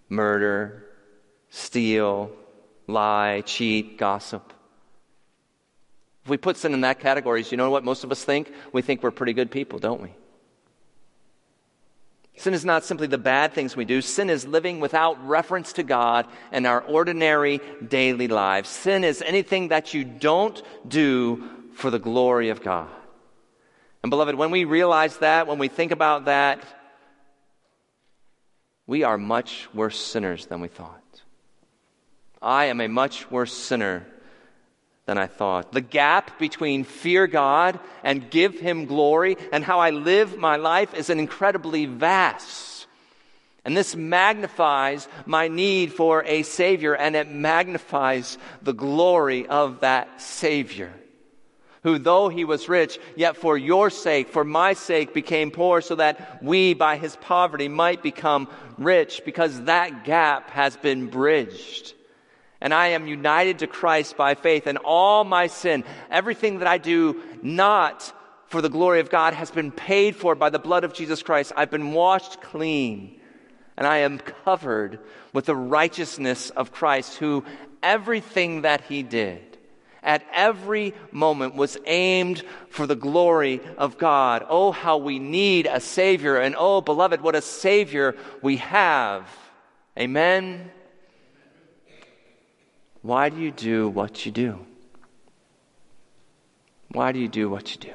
murder, 0.08 0.84
steal, 1.50 2.32
lie, 2.88 3.42
cheat, 3.46 3.96
gossip. 3.96 4.52
If 6.24 6.30
we 6.30 6.36
put 6.36 6.56
sin 6.56 6.74
in 6.74 6.82
that 6.82 7.00
category, 7.00 7.44
you 7.48 7.56
know 7.56 7.70
what 7.70 7.84
most 7.84 8.04
of 8.04 8.12
us 8.12 8.24
think? 8.24 8.52
We 8.72 8.82
think 8.82 9.02
we're 9.02 9.12
pretty 9.12 9.32
good 9.32 9.50
people, 9.50 9.78
don't 9.78 10.02
we? 10.02 10.12
Sin 12.36 12.54
is 12.54 12.64
not 12.64 12.84
simply 12.84 13.06
the 13.06 13.18
bad 13.18 13.52
things 13.52 13.76
we 13.76 13.84
do. 13.84 14.00
Sin 14.00 14.30
is 14.30 14.46
living 14.46 14.80
without 14.80 15.26
reference 15.26 15.74
to 15.74 15.82
God 15.82 16.26
in 16.52 16.64
our 16.66 16.80
ordinary 16.80 17.60
daily 17.86 18.28
lives. 18.28 18.68
Sin 18.68 19.04
is 19.04 19.22
anything 19.22 19.68
that 19.68 19.92
you 19.92 20.04
don't 20.04 20.62
do 20.88 21.44
for 21.80 21.90
the 21.90 21.98
glory 21.98 22.50
of 22.50 22.62
God. 22.62 22.88
And 24.02 24.10
beloved, 24.10 24.34
when 24.34 24.50
we 24.50 24.64
realize 24.64 25.16
that, 25.18 25.46
when 25.46 25.58
we 25.58 25.68
think 25.68 25.92
about 25.92 26.26
that, 26.26 26.62
we 28.86 29.02
are 29.02 29.18
much 29.18 29.68
worse 29.74 29.98
sinners 29.98 30.46
than 30.46 30.60
we 30.60 30.68
thought. 30.68 31.02
I 32.42 32.66
am 32.66 32.80
a 32.80 32.88
much 32.88 33.30
worse 33.30 33.52
sinner 33.52 34.06
than 35.06 35.18
I 35.18 35.26
thought. 35.26 35.72
The 35.72 35.80
gap 35.80 36.38
between 36.38 36.84
fear 36.84 37.26
God 37.26 37.78
and 38.02 38.30
give 38.30 38.58
Him 38.58 38.86
glory 38.86 39.36
and 39.52 39.62
how 39.64 39.80
I 39.80 39.90
live 39.90 40.38
my 40.38 40.56
life 40.56 40.94
is 40.94 41.10
an 41.10 41.18
incredibly 41.18 41.86
vast. 41.86 42.86
And 43.64 43.76
this 43.76 43.94
magnifies 43.94 45.06
my 45.26 45.48
need 45.48 45.92
for 45.92 46.24
a 46.24 46.42
Savior 46.42 46.94
and 46.94 47.14
it 47.14 47.28
magnifies 47.28 48.38
the 48.62 48.72
glory 48.72 49.46
of 49.46 49.80
that 49.80 50.20
Savior. 50.20 50.92
Who, 51.82 51.98
though 51.98 52.28
he 52.28 52.44
was 52.44 52.68
rich, 52.68 52.98
yet 53.16 53.36
for 53.36 53.56
your 53.56 53.88
sake, 53.88 54.28
for 54.28 54.44
my 54.44 54.74
sake, 54.74 55.14
became 55.14 55.50
poor, 55.50 55.80
so 55.80 55.94
that 55.94 56.42
we, 56.42 56.74
by 56.74 56.96
his 56.96 57.16
poverty, 57.16 57.68
might 57.68 58.02
become 58.02 58.48
rich, 58.76 59.22
because 59.24 59.62
that 59.62 60.04
gap 60.04 60.50
has 60.50 60.76
been 60.76 61.06
bridged 61.06 61.94
and 62.60 62.74
I 62.74 62.88
am 62.88 63.06
united 63.06 63.60
to 63.60 63.66
Christ 63.66 64.16
by 64.16 64.34
faith, 64.34 64.66
and 64.66 64.78
all 64.78 65.24
my 65.24 65.46
sin, 65.46 65.84
everything 66.10 66.58
that 66.58 66.68
I 66.68 66.78
do 66.78 67.20
not 67.42 68.12
for 68.46 68.60
the 68.60 68.68
glory 68.68 69.00
of 69.00 69.10
God, 69.10 69.32
has 69.32 69.50
been 69.50 69.70
paid 69.70 70.16
for 70.16 70.34
by 70.34 70.50
the 70.50 70.58
blood 70.58 70.84
of 70.84 70.92
Jesus 70.92 71.22
Christ. 71.22 71.52
I've 71.56 71.70
been 71.70 71.92
washed 71.92 72.42
clean, 72.42 73.20
and 73.76 73.86
I 73.86 73.98
am 73.98 74.18
covered 74.18 74.98
with 75.32 75.46
the 75.46 75.56
righteousness 75.56 76.50
of 76.50 76.72
Christ, 76.72 77.16
who 77.16 77.44
everything 77.82 78.62
that 78.62 78.82
he 78.82 79.02
did 79.02 79.49
at 80.02 80.24
every 80.32 80.94
moment 81.12 81.54
was 81.54 81.76
aimed 81.86 82.42
for 82.68 82.86
the 82.86 82.96
glory 82.96 83.60
of 83.76 83.98
God. 83.98 84.44
Oh, 84.48 84.72
how 84.72 84.96
we 84.98 85.18
need 85.18 85.66
a 85.66 85.80
Savior, 85.80 86.36
and 86.36 86.54
oh, 86.58 86.80
beloved, 86.80 87.20
what 87.20 87.34
a 87.34 87.42
Savior 87.42 88.16
we 88.42 88.56
have. 88.56 89.28
Amen. 89.98 90.70
Why 93.02 93.28
do 93.28 93.38
you 93.38 93.50
do 93.50 93.88
what 93.88 94.24
you 94.24 94.32
do? 94.32 94.66
Why 96.92 97.12
do 97.12 97.18
you 97.18 97.28
do 97.28 97.48
what 97.48 97.72
you 97.74 97.80
do? 97.80 97.94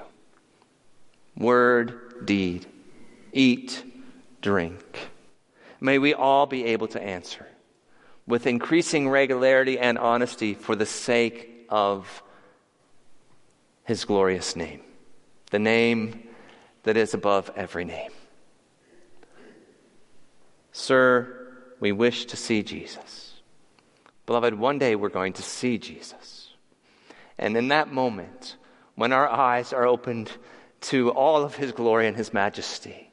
Word, 1.38 2.26
deed, 2.26 2.66
eat, 3.34 3.84
drink. 4.42 5.10
May 5.82 6.00
we 6.00 6.14
all 6.14 6.46
be 6.46 6.66
able 6.66 6.88
to 6.90 7.02
answer 7.02 7.46
with 8.26 8.48
increasing 8.48 9.10
regularity 9.10 9.78
and 9.78 9.98
honesty 9.98 10.54
for 10.54 10.76
the 10.76 10.86
sake 10.86 11.55
of 11.76 12.24
His 13.84 14.06
glorious 14.06 14.56
name, 14.56 14.80
the 15.52 15.60
name 15.60 16.26
that 16.84 16.96
is 16.96 17.14
above 17.14 17.52
every 17.58 17.84
name. 17.84 18.12
Sir, 20.72 21.52
we 21.82 21.92
wish 21.92 22.28
to 22.28 22.38
see 22.38 22.64
Jesus. 22.64 23.34
Beloved, 24.26 24.54
one 24.54 24.80
day 24.80 24.96
we're 24.96 25.10
going 25.10 25.34
to 25.34 25.44
see 25.44 25.78
Jesus. 25.78 26.54
And 27.38 27.58
in 27.58 27.68
that 27.68 27.92
moment, 27.92 28.56
when 28.96 29.12
our 29.12 29.28
eyes 29.28 29.74
are 29.74 29.86
opened 29.86 30.32
to 30.82 31.12
all 31.12 31.44
of 31.44 31.56
his 31.56 31.74
glory 31.74 32.08
and 32.08 32.16
his 32.16 32.34
majesty, 32.34 33.12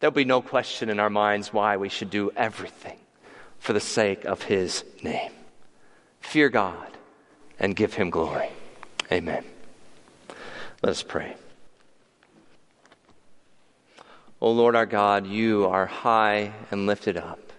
there'll 0.00 0.12
be 0.12 0.24
no 0.24 0.40
question 0.40 0.88
in 0.88 0.98
our 0.98 1.10
minds 1.10 1.52
why 1.52 1.76
we 1.76 1.90
should 1.90 2.08
do 2.08 2.30
everything 2.36 2.98
for 3.58 3.74
the 3.74 3.80
sake 3.80 4.24
of 4.24 4.44
his 4.44 4.82
name. 5.02 5.32
Fear 6.20 6.48
God 6.48 6.92
and 7.58 7.76
give 7.76 7.94
him 7.94 8.10
glory. 8.10 8.48
Amen. 9.10 9.44
Let 10.82 10.90
us 10.90 11.02
pray. 11.02 11.36
O 14.40 14.50
Lord 14.50 14.74
our 14.74 14.86
God, 14.86 15.26
you 15.26 15.66
are 15.66 15.86
high 15.86 16.52
and 16.72 16.86
lifted 16.86 17.16
up, 17.16 17.52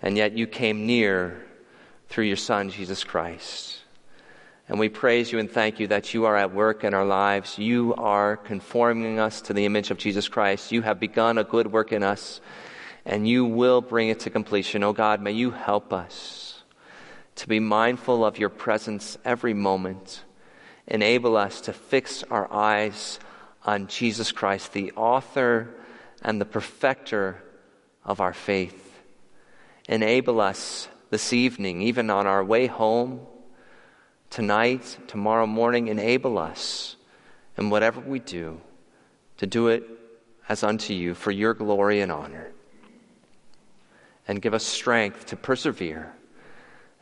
and 0.00 0.16
yet 0.16 0.32
you 0.32 0.46
came 0.46 0.86
near 0.86 1.44
through 2.08 2.24
your 2.24 2.36
Son, 2.36 2.70
Jesus 2.70 3.04
Christ. 3.04 3.80
And 4.66 4.78
we 4.78 4.88
praise 4.88 5.30
you 5.32 5.38
and 5.40 5.50
thank 5.50 5.80
you 5.80 5.88
that 5.88 6.14
you 6.14 6.24
are 6.24 6.36
at 6.36 6.54
work 6.54 6.84
in 6.84 6.94
our 6.94 7.04
lives. 7.04 7.58
You 7.58 7.94
are 7.98 8.36
conforming 8.36 9.18
us 9.18 9.42
to 9.42 9.52
the 9.52 9.66
image 9.66 9.90
of 9.90 9.98
Jesus 9.98 10.28
Christ. 10.28 10.72
You 10.72 10.82
have 10.82 11.00
begun 11.00 11.36
a 11.38 11.44
good 11.44 11.70
work 11.70 11.92
in 11.92 12.02
us, 12.02 12.40
and 13.04 13.28
you 13.28 13.44
will 13.44 13.80
bring 13.80 14.08
it 14.08 14.20
to 14.20 14.30
completion. 14.30 14.82
O 14.82 14.92
God, 14.92 15.20
may 15.20 15.32
you 15.32 15.50
help 15.50 15.92
us 15.92 16.49
to 17.36 17.48
be 17.48 17.60
mindful 17.60 18.24
of 18.24 18.38
your 18.38 18.48
presence 18.48 19.16
every 19.24 19.54
moment. 19.54 20.24
Enable 20.86 21.36
us 21.36 21.60
to 21.62 21.72
fix 21.72 22.22
our 22.24 22.52
eyes 22.52 23.18
on 23.64 23.86
Jesus 23.86 24.32
Christ, 24.32 24.72
the 24.72 24.92
author 24.92 25.74
and 26.22 26.40
the 26.40 26.44
perfecter 26.44 27.42
of 28.04 28.20
our 28.20 28.32
faith. 28.32 29.00
Enable 29.88 30.40
us 30.40 30.88
this 31.10 31.32
evening, 31.32 31.82
even 31.82 32.10
on 32.10 32.26
our 32.26 32.44
way 32.44 32.66
home, 32.66 33.20
tonight, 34.30 34.98
tomorrow 35.08 35.46
morning, 35.46 35.88
enable 35.88 36.38
us 36.38 36.96
in 37.56 37.70
whatever 37.70 38.00
we 38.00 38.18
do 38.18 38.60
to 39.38 39.46
do 39.46 39.68
it 39.68 39.84
as 40.48 40.62
unto 40.62 40.94
you 40.94 41.14
for 41.14 41.30
your 41.30 41.54
glory 41.54 42.00
and 42.00 42.12
honor. 42.12 42.52
And 44.28 44.40
give 44.40 44.54
us 44.54 44.64
strength 44.64 45.26
to 45.26 45.36
persevere 45.36 46.12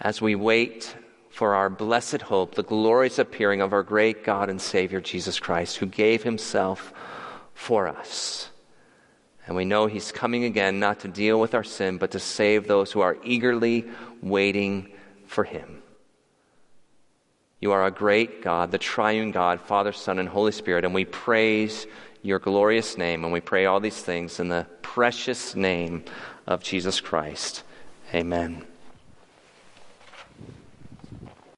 as 0.01 0.20
we 0.20 0.34
wait 0.34 0.96
for 1.30 1.55
our 1.55 1.70
blessed 1.70 2.22
hope, 2.22 2.55
the 2.55 2.62
glorious 2.62 3.18
appearing 3.18 3.61
of 3.61 3.72
our 3.72 3.82
great 3.82 4.24
God 4.24 4.49
and 4.49 4.61
Savior 4.61 5.01
Jesus 5.01 5.38
Christ, 5.38 5.76
who 5.76 5.86
gave 5.86 6.22
himself 6.22 6.92
for 7.55 7.88
us. 7.88 8.51
And 9.49 9.57
we 9.57 9.64
know 9.64 9.86
He's 9.86 10.12
coming 10.12 10.44
again 10.44 10.78
not 10.78 11.01
to 11.01 11.09
deal 11.09 11.40
with 11.40 11.55
our 11.55 11.64
sin, 11.64 11.96
but 11.96 12.11
to 12.11 12.20
save 12.20 12.68
those 12.68 12.92
who 12.92 13.01
are 13.01 13.16
eagerly 13.24 13.86
waiting 14.22 14.92
for 15.26 15.42
Him. 15.42 15.82
You 17.59 17.72
are 17.72 17.86
a 17.86 17.90
great 17.90 18.42
God, 18.42 18.70
the 18.70 18.78
triune 18.78 19.32
God, 19.32 19.61
Father, 19.62 19.92
Son, 19.92 20.18
and 20.18 20.28
Holy 20.28 20.53
Spirit, 20.53 20.84
and 20.84 20.94
we 20.94 21.07
praise 21.07 21.86
your 22.22 22.38
glorious 22.38 22.99
name, 22.99 23.24
and 23.24 23.32
we 23.32 23.40
pray 23.40 23.64
all 23.64 23.80
these 23.80 24.01
things 24.01 24.38
in 24.38 24.49
the 24.49 24.66
precious 24.82 25.57
name 25.57 26.05
of 26.46 26.62
Jesus 26.62 27.01
Christ. 27.01 27.64
Amen. 28.14 28.68